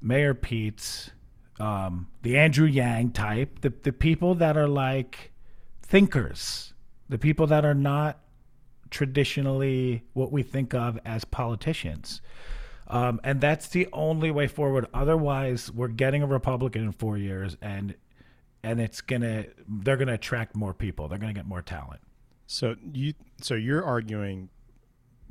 [0.00, 1.10] Mayor Pete's,
[1.58, 5.32] um, the Andrew Yang type, the, the people that are like
[5.82, 6.72] thinkers,
[7.08, 8.20] the people that are not
[8.90, 12.20] traditionally what we think of as politicians.
[12.88, 14.86] Um, and that's the only way forward.
[14.94, 17.94] Otherwise, we're getting a Republican in four years, and
[18.66, 21.06] and it's gonna they're gonna attract more people.
[21.08, 22.00] They're gonna get more talent.
[22.46, 24.48] So you so you're arguing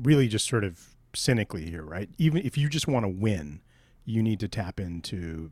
[0.01, 2.09] really just sort of cynically here, right?
[2.17, 3.61] Even if you just want to win,
[4.05, 5.51] you need to tap into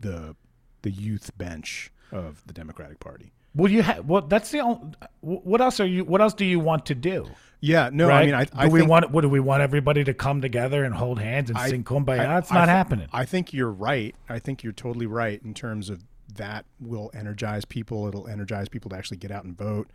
[0.00, 0.34] the
[0.82, 3.32] the youth bench of the Democratic Party.
[3.54, 4.22] Well, you have well.
[4.22, 4.92] That's the only.
[5.20, 6.04] What else are you?
[6.04, 7.26] What else do you want to do?
[7.60, 8.22] Yeah, no, right?
[8.22, 9.10] I mean, I, do we think, want?
[9.10, 12.20] What do we want everybody to come together and hold hands and I- sing kumbaya?
[12.26, 13.08] I- it's I not thi- happening.
[13.12, 14.14] I think you're right.
[14.28, 18.06] I think you're totally right in terms of that will energize people.
[18.06, 19.88] It'll energize people to actually get out and vote.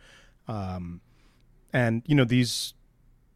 [0.48, 1.00] Um,
[1.72, 2.74] and you know these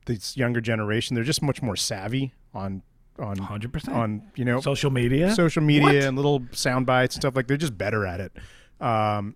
[0.07, 2.83] this younger generation, they're just much more savvy on
[3.19, 3.97] on Hundred percent.
[3.97, 5.35] on you know social media.
[5.35, 5.95] social media What?
[5.97, 8.33] and little sound bites and stuff like they're just better at it.
[8.81, 9.35] Um,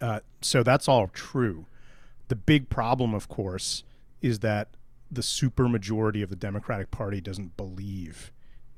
[0.00, 1.66] Uh, so that's all true.
[2.28, 3.84] The big problem, of course,
[4.22, 4.68] is that
[5.10, 8.30] the supermajority of the Democratic Party doesn't believe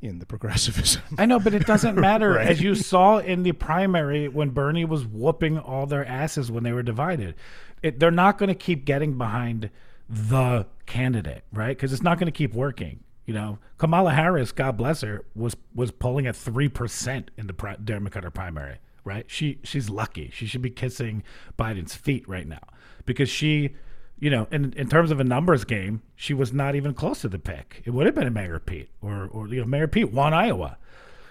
[0.03, 1.03] in the progressivism.
[1.19, 2.33] I know, but it doesn't matter.
[2.33, 2.49] Right.
[2.49, 6.73] As you saw in the primary when Bernie was whooping all their asses when they
[6.73, 7.35] were divided,
[7.83, 9.71] it, they're not going to keep getting behind
[10.09, 11.77] the candidate, right?
[11.77, 13.01] Because it's not going to keep working.
[13.27, 17.53] You know, Kamala Harris, God bless her, was was polling at three percent in the
[17.53, 19.25] pri- Democratic primary, right?
[19.29, 20.31] She she's lucky.
[20.33, 21.23] She should be kissing
[21.57, 22.63] Biden's feet right now
[23.07, 23.77] because she
[24.21, 27.29] you know, in in terms of a numbers game, she was not even close to
[27.29, 27.83] the pick.
[27.85, 30.77] It would have been a Mayor Pete or or you know Mayor Pete won Iowa,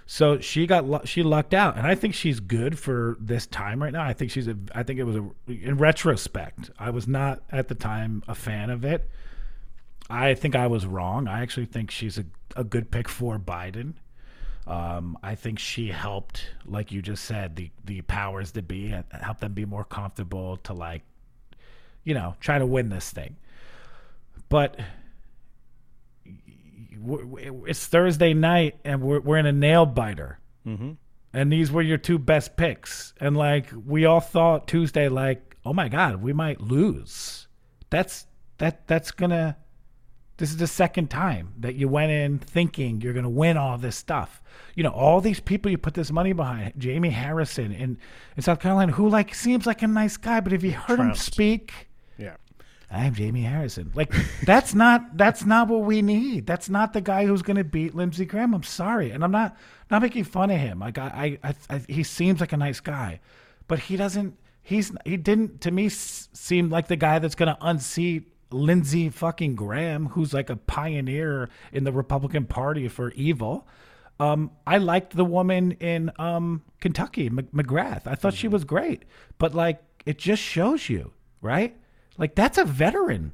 [0.08, 3.94] so she got she lucked out, and I think she's good for this time right
[3.94, 4.04] now.
[4.04, 7.68] I think she's a I think it was a in retrospect, I was not at
[7.68, 9.08] the time a fan of it.
[10.10, 11.28] I think I was wrong.
[11.28, 12.26] I actually think she's a
[12.56, 13.94] a good pick for Biden.
[14.66, 19.04] Um, I think she helped, like you just said, the the powers to be, uh,
[19.12, 21.04] help them be more comfortable to like
[22.10, 23.36] you know, try to win this thing.
[24.50, 24.80] But
[26.26, 30.40] it's Thursday night and we're, we're in a nail biter.
[30.66, 30.94] Mm-hmm.
[31.34, 33.14] And these were your two best picks.
[33.20, 37.48] And like, we all thought Tuesday, like, oh my God, we might lose.
[37.92, 38.26] That's,
[38.58, 39.56] that, that's gonna,
[40.38, 43.98] this is the second time that you went in thinking you're gonna win all this
[43.98, 44.42] stuff.
[44.74, 48.00] You know, all these people you put this money behind, Jamie Harrison in,
[48.36, 51.14] in South Carolina, who like seems like a nice guy, but if you heard him
[51.14, 51.89] speak.
[52.92, 53.92] I'm Jamie Harrison.
[53.94, 56.48] Like that's not that's not what we need.
[56.48, 58.54] That's not the guy who's going to beat Lindsey Graham.
[58.54, 59.56] I'm sorry, and I'm not
[59.92, 60.80] not making fun of him.
[60.80, 63.20] Like I, I, I, I he seems like a nice guy,
[63.68, 64.36] but he doesn't.
[64.62, 69.10] He's he didn't to me s- seem like the guy that's going to unseat Lindsey
[69.10, 73.68] fucking Graham, who's like a pioneer in the Republican Party for evil.
[74.20, 78.06] Um, I liked the woman in um, Kentucky, McGrath.
[78.06, 79.06] I thought she was great,
[79.38, 81.78] but like it just shows you, right?
[82.20, 83.34] Like that's a veteran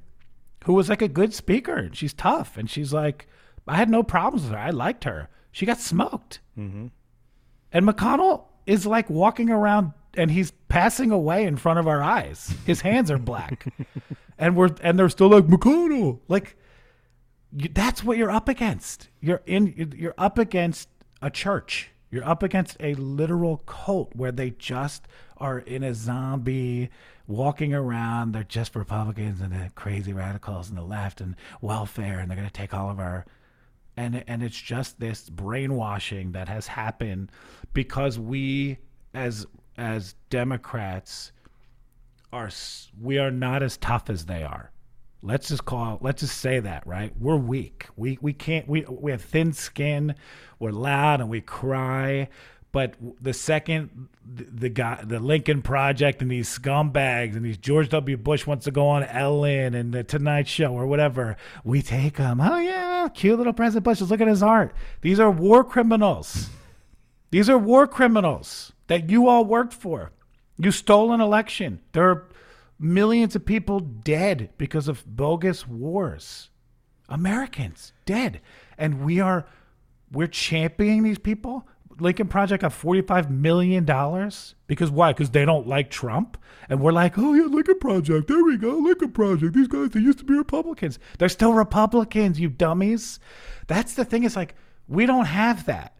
[0.63, 3.27] who was like a good speaker and she's tough and she's like,
[3.67, 4.59] I had no problems with her.
[4.59, 5.27] I liked her.
[5.51, 6.39] She got smoked.
[6.57, 6.87] Mm-hmm.
[7.73, 12.53] And McConnell is like walking around and he's passing away in front of our eyes.
[12.65, 13.67] His hands are black,
[14.37, 16.19] and we're and they're still like McConnell.
[16.27, 16.55] Like
[17.51, 19.09] that's what you're up against.
[19.19, 19.93] You're in.
[19.97, 20.89] You're up against
[21.21, 21.91] a church.
[22.09, 26.89] You're up against a literal cult where they just are in a zombie
[27.27, 28.31] walking around.
[28.31, 32.47] They're just Republicans and the crazy radicals and the left and welfare, and they're going
[32.47, 33.25] to take all of our
[33.97, 37.31] and and it's just this brainwashing that has happened
[37.73, 38.77] because we
[39.13, 39.45] as
[39.77, 41.31] as Democrats
[42.33, 42.49] are
[42.99, 44.71] we are not as tough as they are.
[45.21, 47.13] Let's just call let's just say that, right?
[47.19, 47.87] We're weak.
[47.95, 50.15] We we can't we we have thin skin.
[50.59, 52.29] We're loud and we cry.
[52.75, 58.17] But the second the, guy, the Lincoln Project, and these scumbags, and these George W.
[58.17, 62.41] Bush wants to go on Ellen and the Tonight Show or whatever, we take them.
[62.41, 63.99] Oh yeah, cute little President Bush.
[63.99, 64.73] Just look at his art.
[64.99, 66.49] These are war criminals.
[67.31, 70.11] These are war criminals that you all worked for.
[70.57, 71.79] You stole an election.
[71.93, 72.27] There are
[72.79, 76.49] millions of people dead because of bogus wars.
[77.07, 78.41] Americans dead.
[78.77, 79.45] And we are
[80.11, 81.67] we're championing these people.
[81.99, 83.85] Lincoln Project got $45 million
[84.67, 85.13] because why?
[85.13, 86.37] Because they don't like Trump.
[86.69, 88.27] And we're like, oh, yeah, Lincoln Project.
[88.27, 88.71] There we go.
[88.77, 89.53] Lincoln Project.
[89.53, 90.99] These guys, they used to be Republicans.
[91.17, 93.19] They're still Republicans, you dummies.
[93.67, 94.23] That's the thing.
[94.23, 94.55] Is like,
[94.87, 95.95] we don't have that.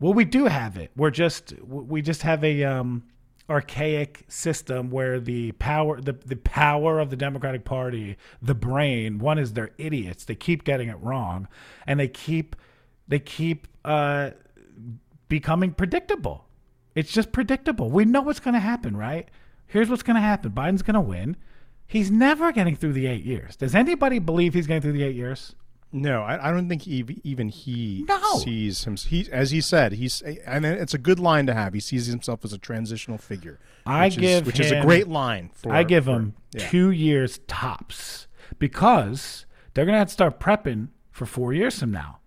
[0.00, 0.90] Well, we do have it.
[0.96, 3.04] We're just we just have a um,
[3.48, 9.38] archaic system where the power the, the power of the Democratic Party, the brain, one
[9.38, 10.24] is they're idiots.
[10.24, 11.48] They keep getting it wrong,
[11.86, 12.56] and they keep
[13.06, 14.30] they keep uh,
[15.28, 16.46] becoming predictable.
[16.94, 17.90] It's just predictable.
[17.90, 19.28] We know what's going to happen, right?
[19.66, 20.52] Here's what's going to happen.
[20.52, 21.36] Biden's going to win.
[21.86, 23.56] He's never getting through the eight years.
[23.56, 25.54] Does anybody believe he's getting through the eight years?
[25.96, 28.20] No, I, I don't think ev- even he No.
[28.38, 28.96] sees him.
[28.96, 31.72] He, as he said, he's and it's a good line to have.
[31.72, 33.60] He sees himself as a transitional figure.
[33.86, 35.50] I which give is, which is a him- great line.
[35.54, 36.68] For I give for- him yeah.
[36.68, 38.26] two years tops
[38.58, 42.18] because they're going to have to start prepping for four years from now.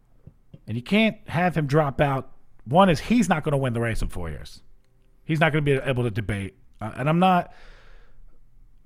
[0.66, 2.32] And you can't have him drop out.
[2.64, 4.62] One is he's not going to win the race in four years.
[5.26, 6.56] He's not going to be able to debate.
[6.80, 7.52] Uh, and I'm not,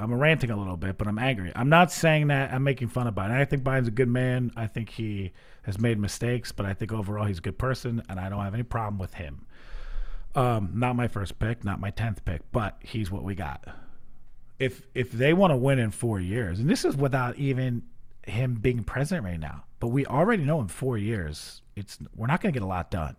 [0.02, 1.52] I'm ranting a little bit, but I'm angry.
[1.56, 3.32] I'm not saying that I'm making fun of Biden.
[3.32, 4.52] I think Biden's a good man.
[4.56, 5.32] I think he
[5.64, 8.54] has made mistakes, but I think overall he's a good person, and I don't have
[8.54, 9.46] any problem with him.
[10.34, 13.68] Um, not my first pick, not my tenth pick, but he's what we got
[14.62, 17.82] if if they want to win in four years, and this is without even
[18.28, 22.42] him being president right now, but we already know in four years, it's we're not
[22.42, 23.16] going to get a lot done,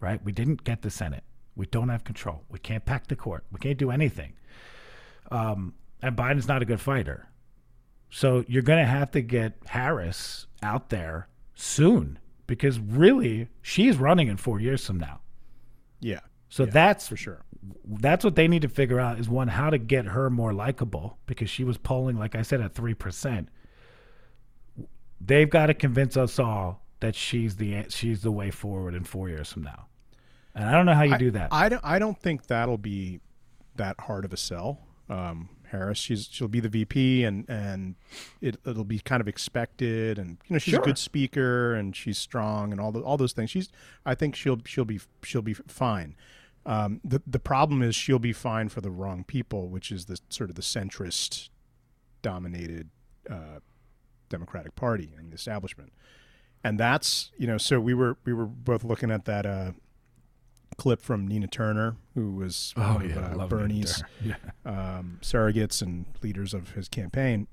[0.00, 0.22] right?
[0.24, 1.22] We didn't get the Senate,
[1.54, 2.42] We don't have control.
[2.50, 3.44] We can't pack the court.
[3.52, 4.32] We can't do anything.
[5.30, 5.74] Um,
[6.06, 7.28] and Biden's not a good fighter.
[8.10, 14.28] So you're going to have to get Harris out there soon because really she's running
[14.28, 15.20] in four years from now.
[16.00, 16.20] Yeah.
[16.48, 17.42] So Yeah, that's for sure.
[17.84, 21.18] that's what they need to figure out is one how to get her more likable
[21.26, 23.48] because she was polling like I said at three percent.
[25.20, 29.28] They've got to convince us all that she's the she's the way forward in four
[29.28, 29.86] years from now,
[30.54, 31.48] and I don't know how you I, do that.
[31.50, 31.84] I don't.
[31.84, 33.20] I don't think that'll be
[33.76, 34.78] that hard of a sell.
[35.08, 37.94] Um, Harris, she's she'll be the VP, and and
[38.40, 40.80] it it'll be kind of expected, and you know she's Sure.
[40.82, 43.50] a good speaker, and she's strong, and all the all those things.
[43.50, 43.70] She's.
[44.04, 46.14] I think she'll she'll be she'll be fine.
[46.64, 50.18] Um, the the problem is she'll be fine for the wrong people, which is the
[50.30, 51.48] sort of the centrist
[52.22, 52.88] dominated
[53.30, 53.60] uh,
[54.28, 55.92] Democratic Party and the establishment,
[56.64, 57.58] and that's you know.
[57.58, 59.72] So we were we were both looking at that uh,
[60.76, 64.34] clip from Nina Turner, who was one of, uh, Bernie's Yeah.
[64.64, 67.46] um, surrogates and leaders of his campaign,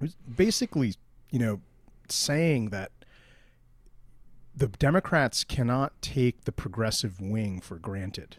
[0.00, 0.94] was basically,
[1.30, 1.60] you know,
[2.08, 2.90] saying that
[4.54, 8.38] the Democrats cannot take the progressive wing for granted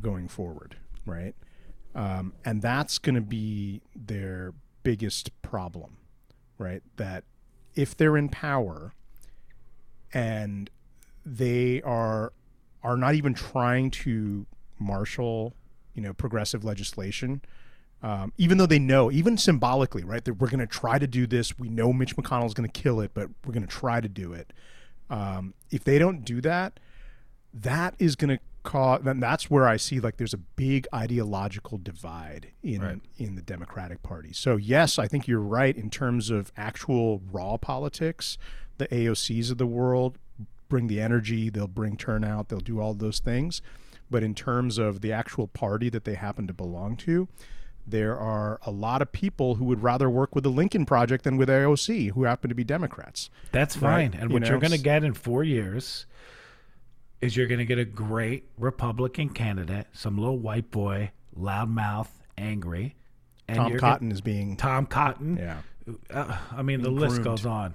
[0.00, 0.76] going forward,
[1.06, 1.34] right?
[1.94, 5.96] Um, and that's going to be their biggest problem,
[6.58, 6.82] right?
[6.96, 7.24] That
[7.74, 8.92] if they're in power
[10.12, 10.70] and
[11.24, 12.32] they are
[12.82, 14.46] are not even trying to
[14.78, 15.54] marshal,
[15.94, 17.42] you know, progressive legislation,
[18.02, 21.26] um, even though they know, even symbolically, right, that we're going to try to do
[21.26, 21.58] this.
[21.58, 24.08] We know Mitch McConnell is going to kill it, but we're going to try to
[24.08, 24.52] do it.
[25.10, 26.80] Um, if they don't do that,
[27.52, 29.02] that is going to cause.
[29.02, 33.00] Then that's where I see like there's a big ideological divide in Right.
[33.18, 34.32] in the Democratic Party.
[34.32, 38.38] So yes, I think you're right in terms of actual raw politics.
[38.78, 40.16] The AOCs of the world
[40.70, 43.60] bring the energy, they'll bring turnout, they'll do all those things.
[44.10, 47.28] But in terms of the actual party that they happen to belong to,
[47.86, 51.36] there are a lot of people who would rather work with the Lincoln Project than
[51.36, 53.30] with AOC, who happen to be Democrats.
[53.52, 54.20] That's Right, fine.
[54.20, 56.06] And you what know, you're going to get in four years
[57.20, 62.08] is you're going to get a great Republican candidate, some little white boy, loudmouth,
[62.38, 62.96] angry.
[63.46, 65.36] And Tom Cotton is being Tom Cotton.
[65.36, 65.58] yeah.
[66.08, 67.24] Uh, I mean, the list groomed.
[67.24, 67.74] goes on.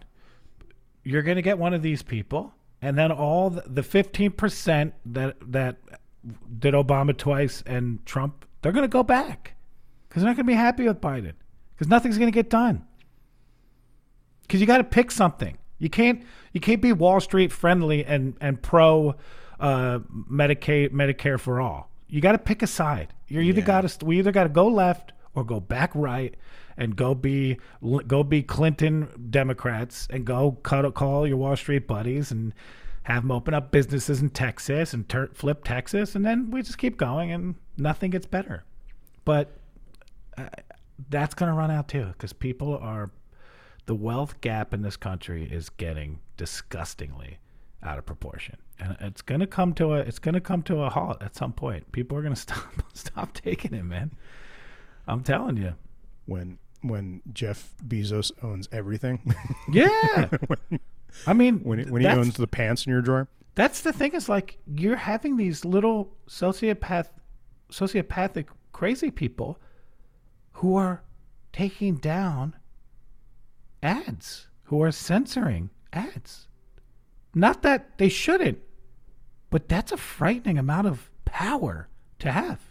[1.04, 2.54] You're going to get one of these people,
[2.86, 5.78] and then all the, the 15% that that
[6.60, 9.56] did Obama twice and Trump, they're going to go back
[10.08, 11.34] because they're not going to be happy with Biden
[11.74, 12.86] because nothing's going to get done.
[14.44, 15.58] Because you got to pick something.
[15.80, 16.24] You can't
[16.54, 19.16] you can't be Wall Street friendly and and pro
[19.60, 20.00] uh,
[20.32, 21.90] Medicaid Medicare for all.
[22.08, 23.14] You got to pick a side.
[23.28, 23.66] You're either Yeah.
[23.66, 26.36] got to we either got to go left or go back right
[26.78, 27.58] and go be
[28.08, 32.54] go be Clinton Democrats and go cut call your Wall Street buddies and
[33.04, 36.78] have them open up businesses in Texas and tur- flip Texas and then we just
[36.78, 38.64] keep going and nothing gets better.
[39.24, 39.58] But
[40.38, 40.50] uh,
[41.10, 43.12] that's going to run out too because people are
[43.86, 47.38] the wealth gap in this country is getting disgustingly
[47.84, 48.58] out of proportion.
[48.80, 51.36] And it's going to come to a it's going to come to a halt at
[51.36, 51.92] some point.
[51.92, 54.12] People are going to stop stop taking it man.
[55.08, 55.76] I'm telling you.
[56.26, 56.58] When
[56.88, 59.34] when Jeff Bezos owns everything,
[59.72, 60.30] yeah
[61.28, 63.28] i mean when he, when he owns the pants in your drawer.
[63.56, 67.08] That's the thing is like you're having these little sociopath
[67.72, 69.60] sociopathic crazy people
[70.54, 71.04] who are
[71.54, 72.56] taking down
[73.82, 76.48] ads, who are censoring ads.
[77.34, 78.60] Not that they shouldn't,
[79.50, 81.88] but that's a frightening amount of power
[82.20, 82.62] to have.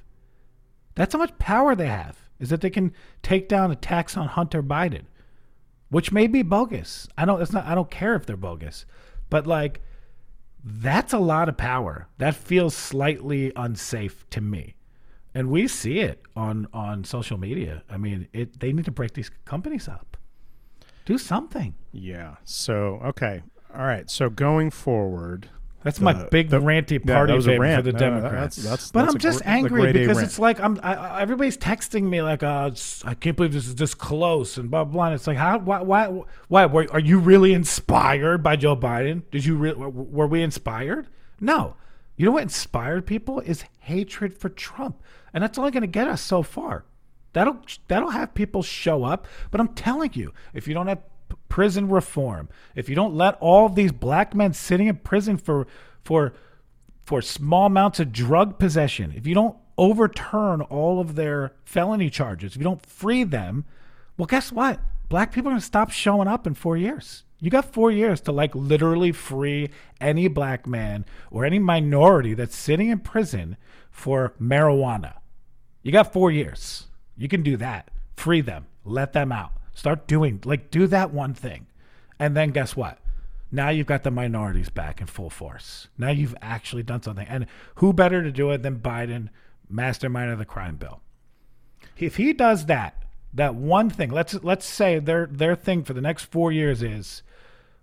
[0.95, 2.24] That's how much power they have.
[2.39, 5.05] Is that they can take down attacks on Hunter Biden,
[5.89, 7.07] which may be bogus.
[7.17, 7.41] I don't.
[7.41, 7.67] It's not.
[7.67, 8.87] I don't care if they're bogus,
[9.31, 9.81] but like
[10.65, 12.09] that's a lot of power.
[12.19, 14.75] That feels slightly unsafe to me.
[15.35, 17.83] And we see it on on social media.
[17.91, 20.17] I mean, it they need to break these companies up.
[21.05, 21.75] Do something.
[21.93, 22.37] Yeah.
[22.45, 23.43] So okay.
[23.75, 24.09] All right.
[24.09, 25.51] So going forward,
[25.85, 27.85] That's my The- big the- ranty party was a rant.
[27.85, 28.57] for the Democrats.
[28.57, 32.05] that's- that's- but that's I'm just gr- angry because it's like I'm I, everybody's texting
[32.05, 32.71] me like uh
[33.05, 34.93] I can't believe this is this close and blah blah.
[34.93, 35.05] blah.
[35.07, 39.23] And it's like how why why why were, are you really inspired by Joe Biden?
[39.31, 41.07] Did you re- were we inspired?
[41.41, 41.77] No.
[42.17, 45.03] You know what inspired people is hatred for Trump,
[45.35, 46.85] and that's only going to get us so far.
[47.33, 47.59] That'll
[47.89, 49.27] that'll have people show up.
[49.51, 51.01] But I'm telling you, if you don't have
[51.49, 55.67] prison reform, if you don't let all these black men sitting in prison for
[56.03, 56.35] for
[57.05, 62.53] for small amounts of drug possession, if you don't overturn all of their felony charges,
[62.53, 63.65] if you don't free them,
[64.17, 64.81] well, guess what?
[65.09, 67.25] Black people are going to stop showing up in four years.
[67.41, 69.69] You got four years to like literally free
[70.01, 73.57] any black man or any minority that's sitting in prison
[73.91, 75.15] for marijuana.
[75.83, 76.87] You got four years.
[77.17, 77.91] You can do that.
[78.17, 78.67] Free them.
[78.85, 79.53] Let them out.
[79.75, 81.67] Start doing, like, do that one thing.
[82.19, 82.99] And then guess what?
[83.51, 85.89] Now you've got the minorities back in full force.
[85.99, 87.27] Now you've actually done something.
[87.29, 87.47] And
[87.77, 89.29] who better to do it than Biden,
[89.69, 91.01] mastermind of the crime bill?
[91.97, 93.03] If he does that,
[93.33, 97.23] that one thing, let's let's say their their thing for the next four years is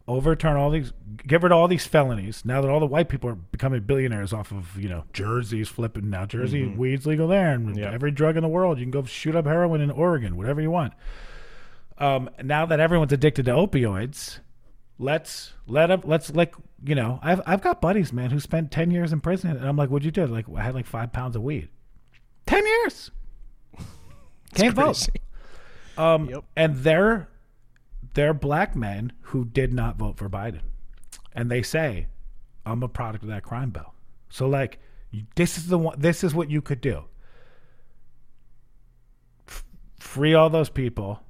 [0.07, 0.91] overturn all these,
[1.25, 2.43] get rid of all these felonies.
[2.43, 6.09] Now that all the white people are becoming billionaires off of you know Jersey's flipping
[6.09, 6.77] now Jersey mm-hmm.
[6.77, 7.91] weed's legal there, and Yeah.
[7.91, 10.71] every drug in the world you can go shoot up heroin in Oregon, whatever you
[10.71, 10.93] want.
[12.02, 14.39] Um, now that everyone's addicted to opioids,
[14.97, 18.89] let's let them, let's like you know I've I've got buddies man who spent ten
[18.91, 20.26] years in prison, and I'm like, what'd you do?
[20.26, 21.70] Like I had like five pounds of weed,
[22.47, 23.12] ten years.
[24.56, 25.08] Can't vote.
[25.97, 26.43] Um, Yep.
[26.58, 27.30] and they're
[28.16, 30.62] they're black men who did not vote for Biden,
[31.34, 32.08] and they say,
[32.66, 33.93] "I'm a product of that crime bill."
[34.30, 34.80] So like,
[35.36, 35.99] this is the one.
[35.99, 37.04] This is what you could do.
[39.47, 39.64] F-
[39.99, 41.22] free all those people,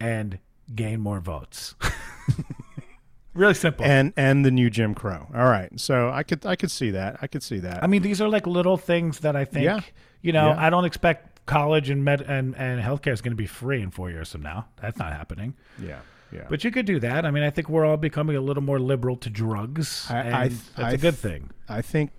[0.00, 0.38] and
[0.74, 1.74] gain more votes.
[3.34, 3.84] really simple.
[3.84, 5.26] and and the new Jim Crow.
[5.34, 7.18] All right, so I could I could see that.
[7.22, 7.82] I could see that.
[7.82, 9.80] I mean, these are like little things that I think, Yeah.
[10.22, 10.66] you know, Yeah.
[10.66, 13.90] I don't expect college and med and, and healthcare is going to be free in
[13.90, 14.66] four years from now.
[14.80, 15.54] That's not happening.
[15.82, 15.98] yeah,
[16.32, 16.46] yeah.
[16.48, 17.24] But you could do that.
[17.26, 20.06] I mean, I think we're all becoming a little more liberal to drugs.
[20.08, 21.50] I- and I- that's I a good thing.
[21.68, 22.10] I think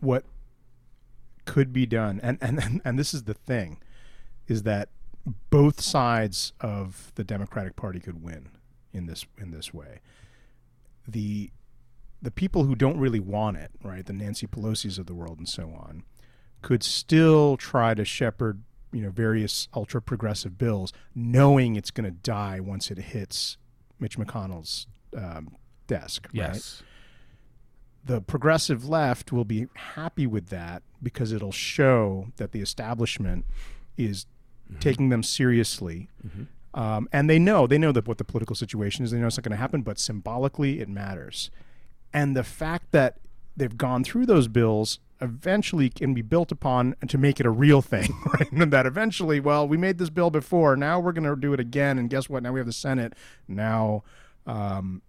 [0.00, 0.24] what
[1.44, 3.78] could be done, and, and, and, and this is the thing,
[4.46, 4.90] is that
[5.50, 8.50] both sides of the Democratic Party could win
[8.92, 10.00] in this in this way.
[11.06, 11.50] The
[12.20, 15.48] the people who don't really want it, right, the Nancy Pelosi's of the world and
[15.48, 16.02] so on,
[16.62, 18.62] could still try to shepherd,
[18.92, 23.56] you know, various ultra progressive bills, knowing it's going to die once it hits
[24.00, 25.56] Mitch McConnell's um,
[25.86, 26.26] desk.
[26.26, 26.54] right?
[26.54, 26.82] Yes.
[28.04, 33.44] the progressive left will be happy with that because it'll show that the establishment
[33.96, 34.26] is
[34.80, 36.08] taking them seriously.
[36.74, 39.10] Um, and they know they know that what the political situation is.
[39.10, 41.50] They know it's not going to happen, but symbolically it matters.
[42.12, 43.18] And the fact that
[43.56, 47.82] they've gone through those bills eventually can be built upon to make it a real
[47.82, 48.50] thing, right?
[48.52, 50.76] And that eventually, well, we made this bill before.
[50.76, 51.98] Now we're going to do it again.
[51.98, 52.42] And guess what?
[52.42, 53.14] Now we have the Senate.
[53.48, 54.04] Now,
[54.46, 55.02] um,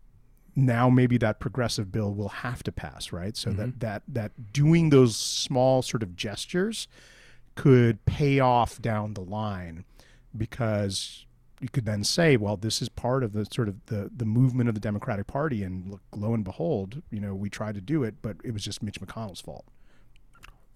[0.56, 3.38] now maybe that progressive bill will have to pass, right?
[3.38, 6.88] So that that that doing those small sort of gestures
[7.62, 9.84] could pay off down the line
[10.36, 11.26] because
[11.60, 14.70] you could then say, well, this is part of the sort of the the movement
[14.70, 18.04] of the Democratic Party, and look, lo and behold, you know, we tried to do
[18.04, 19.66] it, but it was just Mitch McConnell's fault,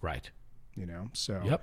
[0.00, 0.30] Right.
[0.76, 1.08] you know.
[1.14, 1.62] So Yep.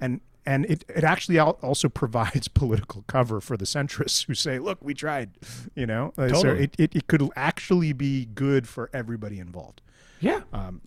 [0.00, 4.78] and and it, it actually also provides political cover for the centrists who say, "Look,
[4.82, 5.30] we tried,"
[5.74, 6.12] you know.
[6.16, 6.64] Uh, So Totally.
[6.64, 9.80] it, it, it could actually be good for everybody involved.
[10.20, 10.42] Yeah.
[10.52, 10.82] Um,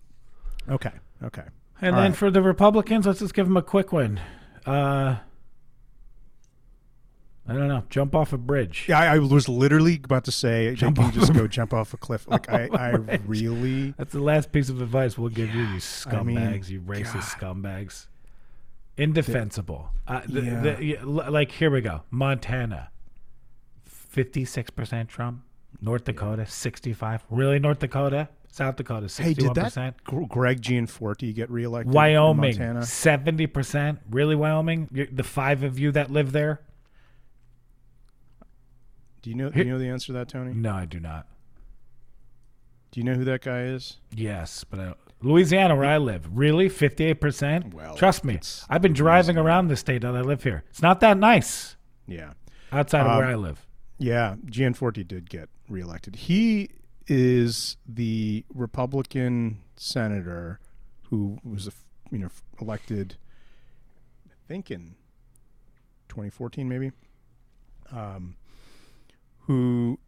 [0.68, 1.44] Okay, okay.
[1.80, 2.16] And all then right.
[2.18, 4.20] for the Republicans, let's just give them a quick one.
[4.64, 5.16] Uh,
[7.48, 7.84] I don't know.
[7.90, 8.86] Jump off a bridge.
[8.88, 11.96] Yeah, I, I was literally about to say, Jump you just go jump off a
[11.96, 12.26] cliff?
[12.36, 12.90] Like I, I
[13.26, 15.66] really, That's the last piece of advice we'll give you, you
[16.06, 18.06] I mean, scumbags, you racist scumbags.
[18.96, 19.90] Indefensible.
[20.08, 20.60] Uh, the, Yeah.
[20.60, 22.02] the, yeah, like, here we go.
[22.10, 22.90] Montana,
[24.14, 25.42] 56% Trump.
[25.80, 27.24] North Dakota, 65.
[27.30, 28.28] Really, North Dakota?
[28.56, 29.20] South Dakota, 61%.
[29.22, 31.88] hey, did that Gr- Greg Gianforte get reelected?
[31.88, 32.80] in Wyoming, Montana?
[32.80, 33.98] 70%.
[34.10, 34.88] Really, Wyoming?
[34.92, 36.62] you the five of you that live there?
[39.20, 39.50] Do you know?
[39.50, 40.54] Do you know the answer to that, Tony?
[40.54, 41.26] No, I do not.
[42.92, 43.98] Do you know who that guy is?
[44.14, 44.96] Yes, but I don't.
[45.20, 47.74] Louisiana, where I live, really, fifty-eight percent.
[47.74, 48.38] Well, Trust me,
[48.70, 50.64] I've been driving around the state that I live here.
[50.70, 51.76] It's not that nice
[52.06, 52.32] Yeah,
[52.72, 53.66] outside of Um, where I live.
[53.98, 54.36] yeah.
[54.46, 56.16] Gianforte did get reelected.
[56.16, 56.70] He
[57.06, 60.60] is the Republican senator
[61.10, 61.70] who was,
[62.10, 62.28] you know,
[62.60, 63.16] elected.
[64.26, 64.94] I think in
[66.08, 66.92] 2014, maybe.
[67.92, 68.36] Um,
[69.40, 69.98] who,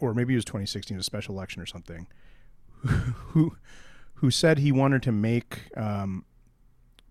[0.00, 2.06] or maybe it was 2016, a special election or something.
[2.84, 3.56] Who,
[4.14, 6.24] who said he wanted to make um,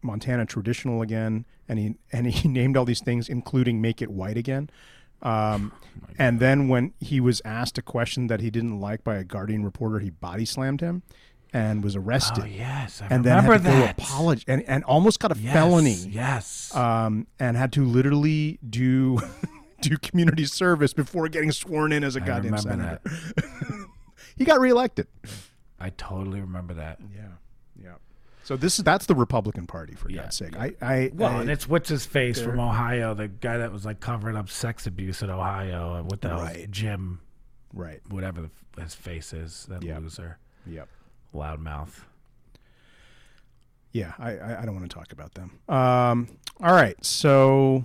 [0.02, 4.38] Montana traditional again, and he and he named all these things, including make it white
[4.38, 4.70] again.
[5.22, 5.72] Um,
[6.20, 9.64] and then when he was asked a question that he didn't like by a Guardian
[9.64, 11.04] reporter, he body slammed him
[11.54, 12.44] and was arrested.
[12.44, 14.00] Oh yes, I and then remember had to that.
[14.00, 16.76] apologize and, and almost got a Yes, felony Yes.
[16.76, 19.20] um, and had to literally do
[19.82, 23.00] do community service before getting sworn in as a I goddamn remember senator.
[23.36, 23.88] that.
[24.36, 25.08] He got reelected.
[25.80, 27.00] I totally remember that.
[27.16, 27.22] Yeah,
[27.82, 27.94] yeah.
[28.48, 30.56] So this is that's the Republican Party for Yeah, God's sake.
[30.58, 33.84] I, I, Well, I and it's what's his face from Ohio, the guy that was
[33.84, 35.96] like covering up sex abuse in Ohio.
[35.96, 36.72] and What the hell, Right.
[36.72, 37.20] Jim?
[37.74, 38.00] Right.
[38.08, 39.98] whatever the, his face is, that Yeah.
[40.00, 40.88] loser, Yep.
[41.34, 42.06] loudmouth.
[43.92, 45.52] Yeah, I, I, I don't want to talk about them.
[45.68, 46.30] Um,
[46.64, 47.84] all right, so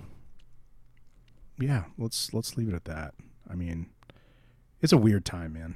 [1.59, 3.15] yeah, let's let's leave it at that.
[3.51, 3.87] I mean,
[4.81, 5.75] it's a weird time, man.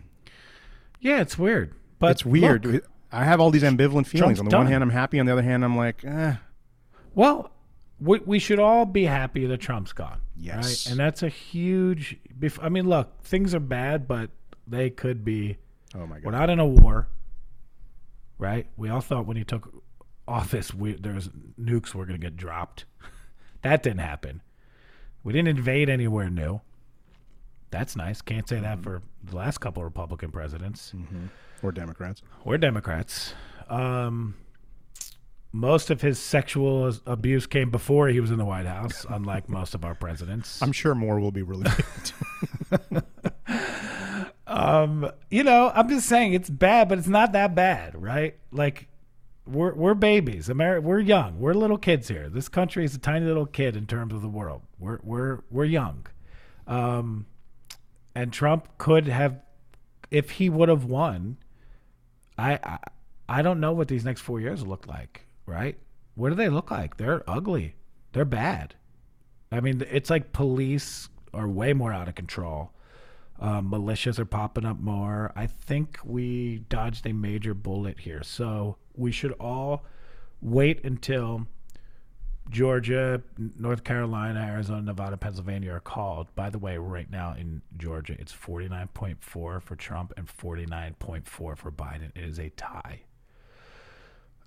[1.01, 2.65] Yeah, it's weird, but it's weird.
[2.65, 4.37] look, I have all these ambivalent feelings.
[4.37, 4.71] Trump's on the one done.
[4.71, 5.19] hand, I'm happy.
[5.19, 6.35] On the other hand, I'm like, eh.
[7.15, 7.51] Well,
[7.99, 10.21] we, we should all be happy that Trump's gone.
[10.35, 10.85] Yes.
[10.85, 10.91] Right?
[10.91, 12.17] And that's a huge.
[12.37, 14.29] bef- I mean, look, things are bad, but
[14.67, 15.57] they could be.
[15.95, 16.25] Oh my God.
[16.25, 17.07] We're not in a war,
[18.37, 18.67] right?
[18.75, 19.83] We all thought when he took
[20.27, 21.29] office, we, there was
[21.59, 22.85] nukes were going to get dropped.
[23.61, 24.41] that didn't happen.
[25.23, 26.61] We didn't invade anywhere new.
[27.71, 28.21] That's nice.
[28.21, 30.93] Can't say that for the last couple of Republican presidents.
[31.63, 32.21] Or Democrats.
[32.45, 33.33] We're Democrats.
[33.69, 34.35] Um,
[35.51, 39.73] most of his sexual abuse came before he was in the White House, unlike most
[39.73, 40.61] of our presidents.
[40.61, 42.13] I'm sure more will be released.
[44.47, 48.35] Um, you know, I'm just saying it's bad, but it's not that bad, right?
[48.51, 48.87] Like
[49.45, 50.47] we're we're babies.
[50.47, 51.39] Ameri- we're young.
[51.39, 52.29] We're little kids here.
[52.29, 54.61] This country is a tiny little kid in terms of the world.
[54.79, 56.07] We're we're we're young.
[56.65, 57.25] Um,
[58.15, 59.41] and Trump could have
[60.11, 61.37] if he would have won,
[62.37, 62.79] I,
[63.27, 65.77] I don't know what these next 4 years look like, right?
[66.15, 66.97] What do they look like?
[66.97, 67.75] They're ugly.
[68.13, 68.75] They're bad.
[69.51, 72.71] I mean, it's like police are way more out of control.
[73.39, 75.31] Um, militias are popping up more.
[75.35, 78.23] I think we dodged a major bullet here.
[78.23, 79.85] So we should all
[80.41, 81.47] wait until
[82.49, 86.33] Georgia, North Carolina, Arizona, Nevada, Pennsylvania are called.
[86.35, 92.15] By the way, right now in Georgia, it's 49.4 for Trump and 49.4 for Biden.
[92.15, 93.01] It is a tie.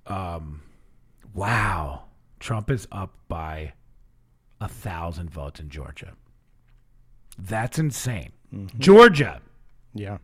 [0.07, 0.63] Um,
[1.35, 2.05] wow.
[2.39, 3.75] Trump is up by
[4.61, 6.15] a thousand votes in Georgia.
[7.39, 8.33] That's insane.
[8.79, 9.41] Georgia.
[9.95, 10.19] yeah.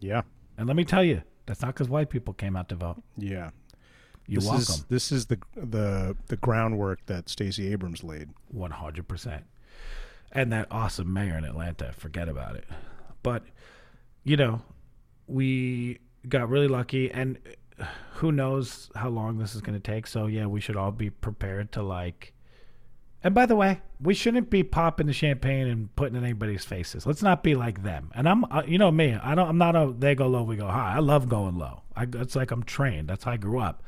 [0.00, 0.22] Yeah.
[0.56, 3.02] And let me tell you, that's not because white people came out to vote.
[3.16, 3.50] Yeah.
[4.26, 4.74] You're this welcome.
[4.74, 8.30] Is, this is the the the groundwork that Stacey Abrams laid.
[8.48, 9.44] One hundred percent.
[10.32, 12.64] And that awesome mayor in Atlanta, forget about it.
[13.22, 13.42] But
[14.22, 14.62] you know,
[15.26, 15.98] we
[16.28, 17.38] got really lucky, and
[17.80, 20.06] uh, who knows how long this is going to take.
[20.06, 22.32] So yeah, we should all be prepared to like.
[23.22, 27.06] And by the way, we shouldn't be popping the champagne and putting in anybody's faces.
[27.06, 28.10] Let's not be like them.
[28.14, 30.56] And I'm, uh, you know me, I don't, I'm not a they go low, we
[30.56, 30.94] go high.
[30.96, 31.82] I love going low.
[31.94, 33.08] I, it's like I'm trained.
[33.08, 33.82] That's how I grew up.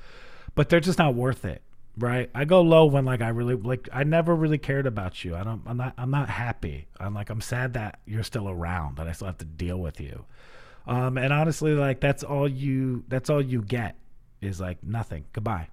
[0.55, 1.63] But they're just not worth it,
[1.97, 2.29] right?
[2.35, 3.89] I go low when like I really like.
[3.91, 5.35] I never really cared about you.
[5.35, 5.63] I don't.
[5.65, 5.95] I'm not.
[5.97, 6.89] I'm not happy.
[7.01, 9.99] I'm like I'm sad that you're still around, that I still have to deal with
[9.99, 10.27] you.
[10.87, 13.05] Um, and honestly, like that's all you.
[13.09, 13.97] That's all you get
[14.43, 15.25] is like nothing.
[15.33, 15.69] Goodbye.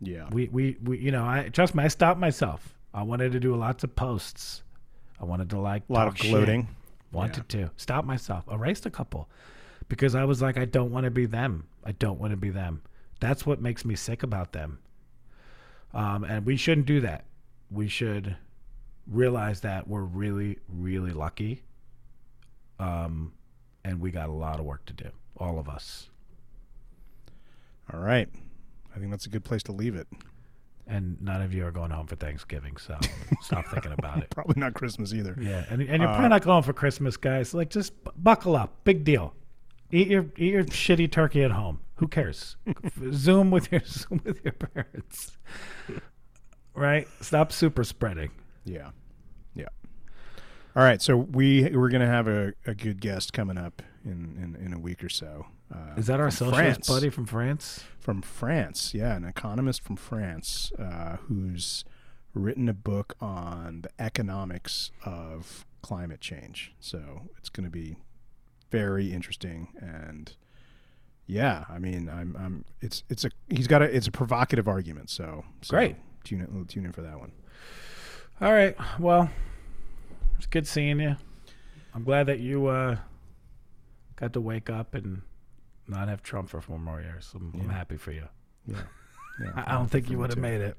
[0.00, 0.28] Yeah.
[0.30, 1.84] We, we, we, you know, I trust me.
[1.84, 2.74] I stopped myself.
[2.94, 4.62] I wanted to do lots of posts.
[5.20, 6.30] I wanted to like a lot of shit.
[6.30, 6.68] gloating.
[7.12, 8.44] Wanted to stop myself.
[8.50, 9.28] Erased a couple
[9.88, 11.66] because I was like, I don't want to be them.
[11.84, 12.82] I don't want to be them.
[13.20, 14.78] That's what makes me sick about them.
[15.94, 17.24] Um, and we shouldn't do that.
[17.70, 18.36] We should
[19.06, 21.62] realize that we're really, really lucky.
[22.78, 23.32] Um,
[23.84, 26.10] and we got a lot of work to do, all of us.
[27.92, 28.28] All right.
[28.98, 30.08] I think that's a good place to leave it.
[30.88, 32.98] And none of you are going home for Thanksgiving, so
[33.42, 34.30] stop thinking about it.
[34.30, 35.36] Probably not Christmas either.
[35.40, 37.54] Yeah, and, and you're uh, probably not going for Christmas, guys.
[37.54, 38.82] Like, just buckle up.
[38.82, 39.34] Big deal.
[39.92, 41.80] Eat your eat your shitty turkey at home.
[41.96, 42.56] Who cares?
[43.12, 45.36] Zoom with your Zoom with your parents.
[46.74, 47.06] Right?
[47.20, 48.30] Stop super spreading.
[48.64, 48.90] Yeah.
[49.54, 49.68] Yeah.
[50.74, 51.00] All right.
[51.00, 54.78] So we we're gonna have a, a good guest coming up in, in, in a
[54.78, 55.46] week or so.
[55.72, 56.88] Uh, Is that our socialist France.
[56.88, 57.84] buddy from France?
[57.98, 58.94] from France?
[58.94, 61.84] Yeah, an economist from France uh, who's
[62.32, 66.72] written a book on the economics of climate change.
[66.80, 67.96] So it's going to be
[68.70, 70.34] very interesting and.
[71.30, 72.64] Yeah, I mean, I'm, I'm.
[72.80, 73.30] It's, it's a.
[73.50, 73.94] He's got a.
[73.94, 75.10] It's a provocative argument.
[75.10, 75.96] So, so Great.
[76.24, 77.32] Tune in, tune in for that one.
[78.40, 78.74] All right.
[78.98, 79.28] Well,
[80.38, 81.16] it's good seeing you.
[81.94, 82.96] I'm glad that you uh,
[84.16, 85.20] got to wake up and
[85.88, 87.30] not have Trump for four more years.
[87.34, 88.28] I'm, I'm happy for you.
[88.66, 88.76] Yeah,
[89.40, 89.52] yeah.
[89.56, 90.76] I I don't think you would have made it.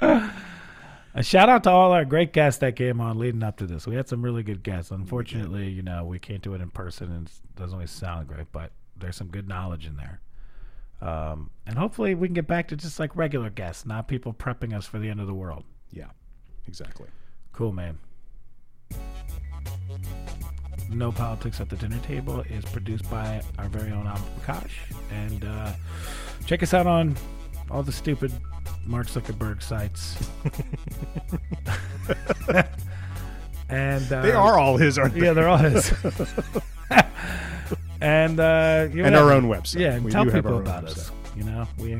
[1.14, 3.86] A shout out to all our great guests that came on leading up to this.
[3.86, 4.90] We had some really good guests.
[4.90, 8.50] Unfortunately, you know, we can't do it in person and it doesn't always sound great,
[8.50, 10.20] but there's some good knowledge in there.
[11.02, 14.74] Um, and hopefully we can get back to just like regular guests, not people prepping
[14.74, 15.64] us for the end of the world.
[15.90, 16.10] Yeah,
[16.66, 17.08] exactly.
[17.52, 17.98] Cool, man.
[20.94, 24.70] No Politics at the Dinner Table is produced by our very own Prakash.
[25.10, 25.72] And uh,
[26.46, 27.16] check us out on
[27.70, 28.32] all the stupid
[28.86, 30.16] Mark Zuckerberg sites.
[33.72, 35.24] And uh, They are all his, aren't they?
[35.24, 35.94] Yeah, they're all his.
[38.02, 39.80] and uh, you and our own website.
[39.80, 40.98] Yeah, and We tell do have people about website.
[40.98, 41.10] us.
[41.34, 41.98] You know, we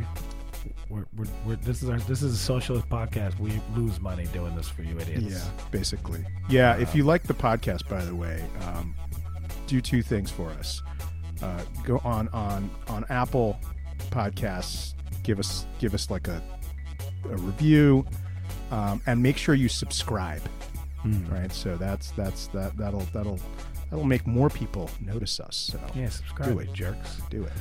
[0.92, 3.38] we're, we're, we're this is our this is a socialist podcast.
[3.38, 5.24] We lose money doing this for you idiots.
[5.24, 6.24] Yeah, basically.
[6.48, 8.94] Yeah, if you like the podcast, by the way, um,
[9.66, 10.82] do two things for us.
[11.42, 13.58] Uh, go on on on Apple
[14.10, 14.94] Podcasts.
[15.22, 16.42] Give us give us like a
[17.24, 18.04] a review,
[18.70, 20.42] um, and make sure you subscribe.
[21.30, 21.50] Right.
[21.52, 23.40] So that's that's that that'll that'll
[23.90, 25.56] that'll make more people notice us.
[25.72, 26.72] So Yeah, subscribe, Do it.
[26.72, 27.20] jerks.
[27.30, 27.52] do it.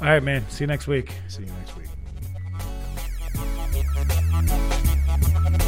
[0.00, 0.44] All right, man.
[0.50, 1.12] See you next week.
[1.28, 1.88] See you next week.
[4.06, 5.67] Thank you.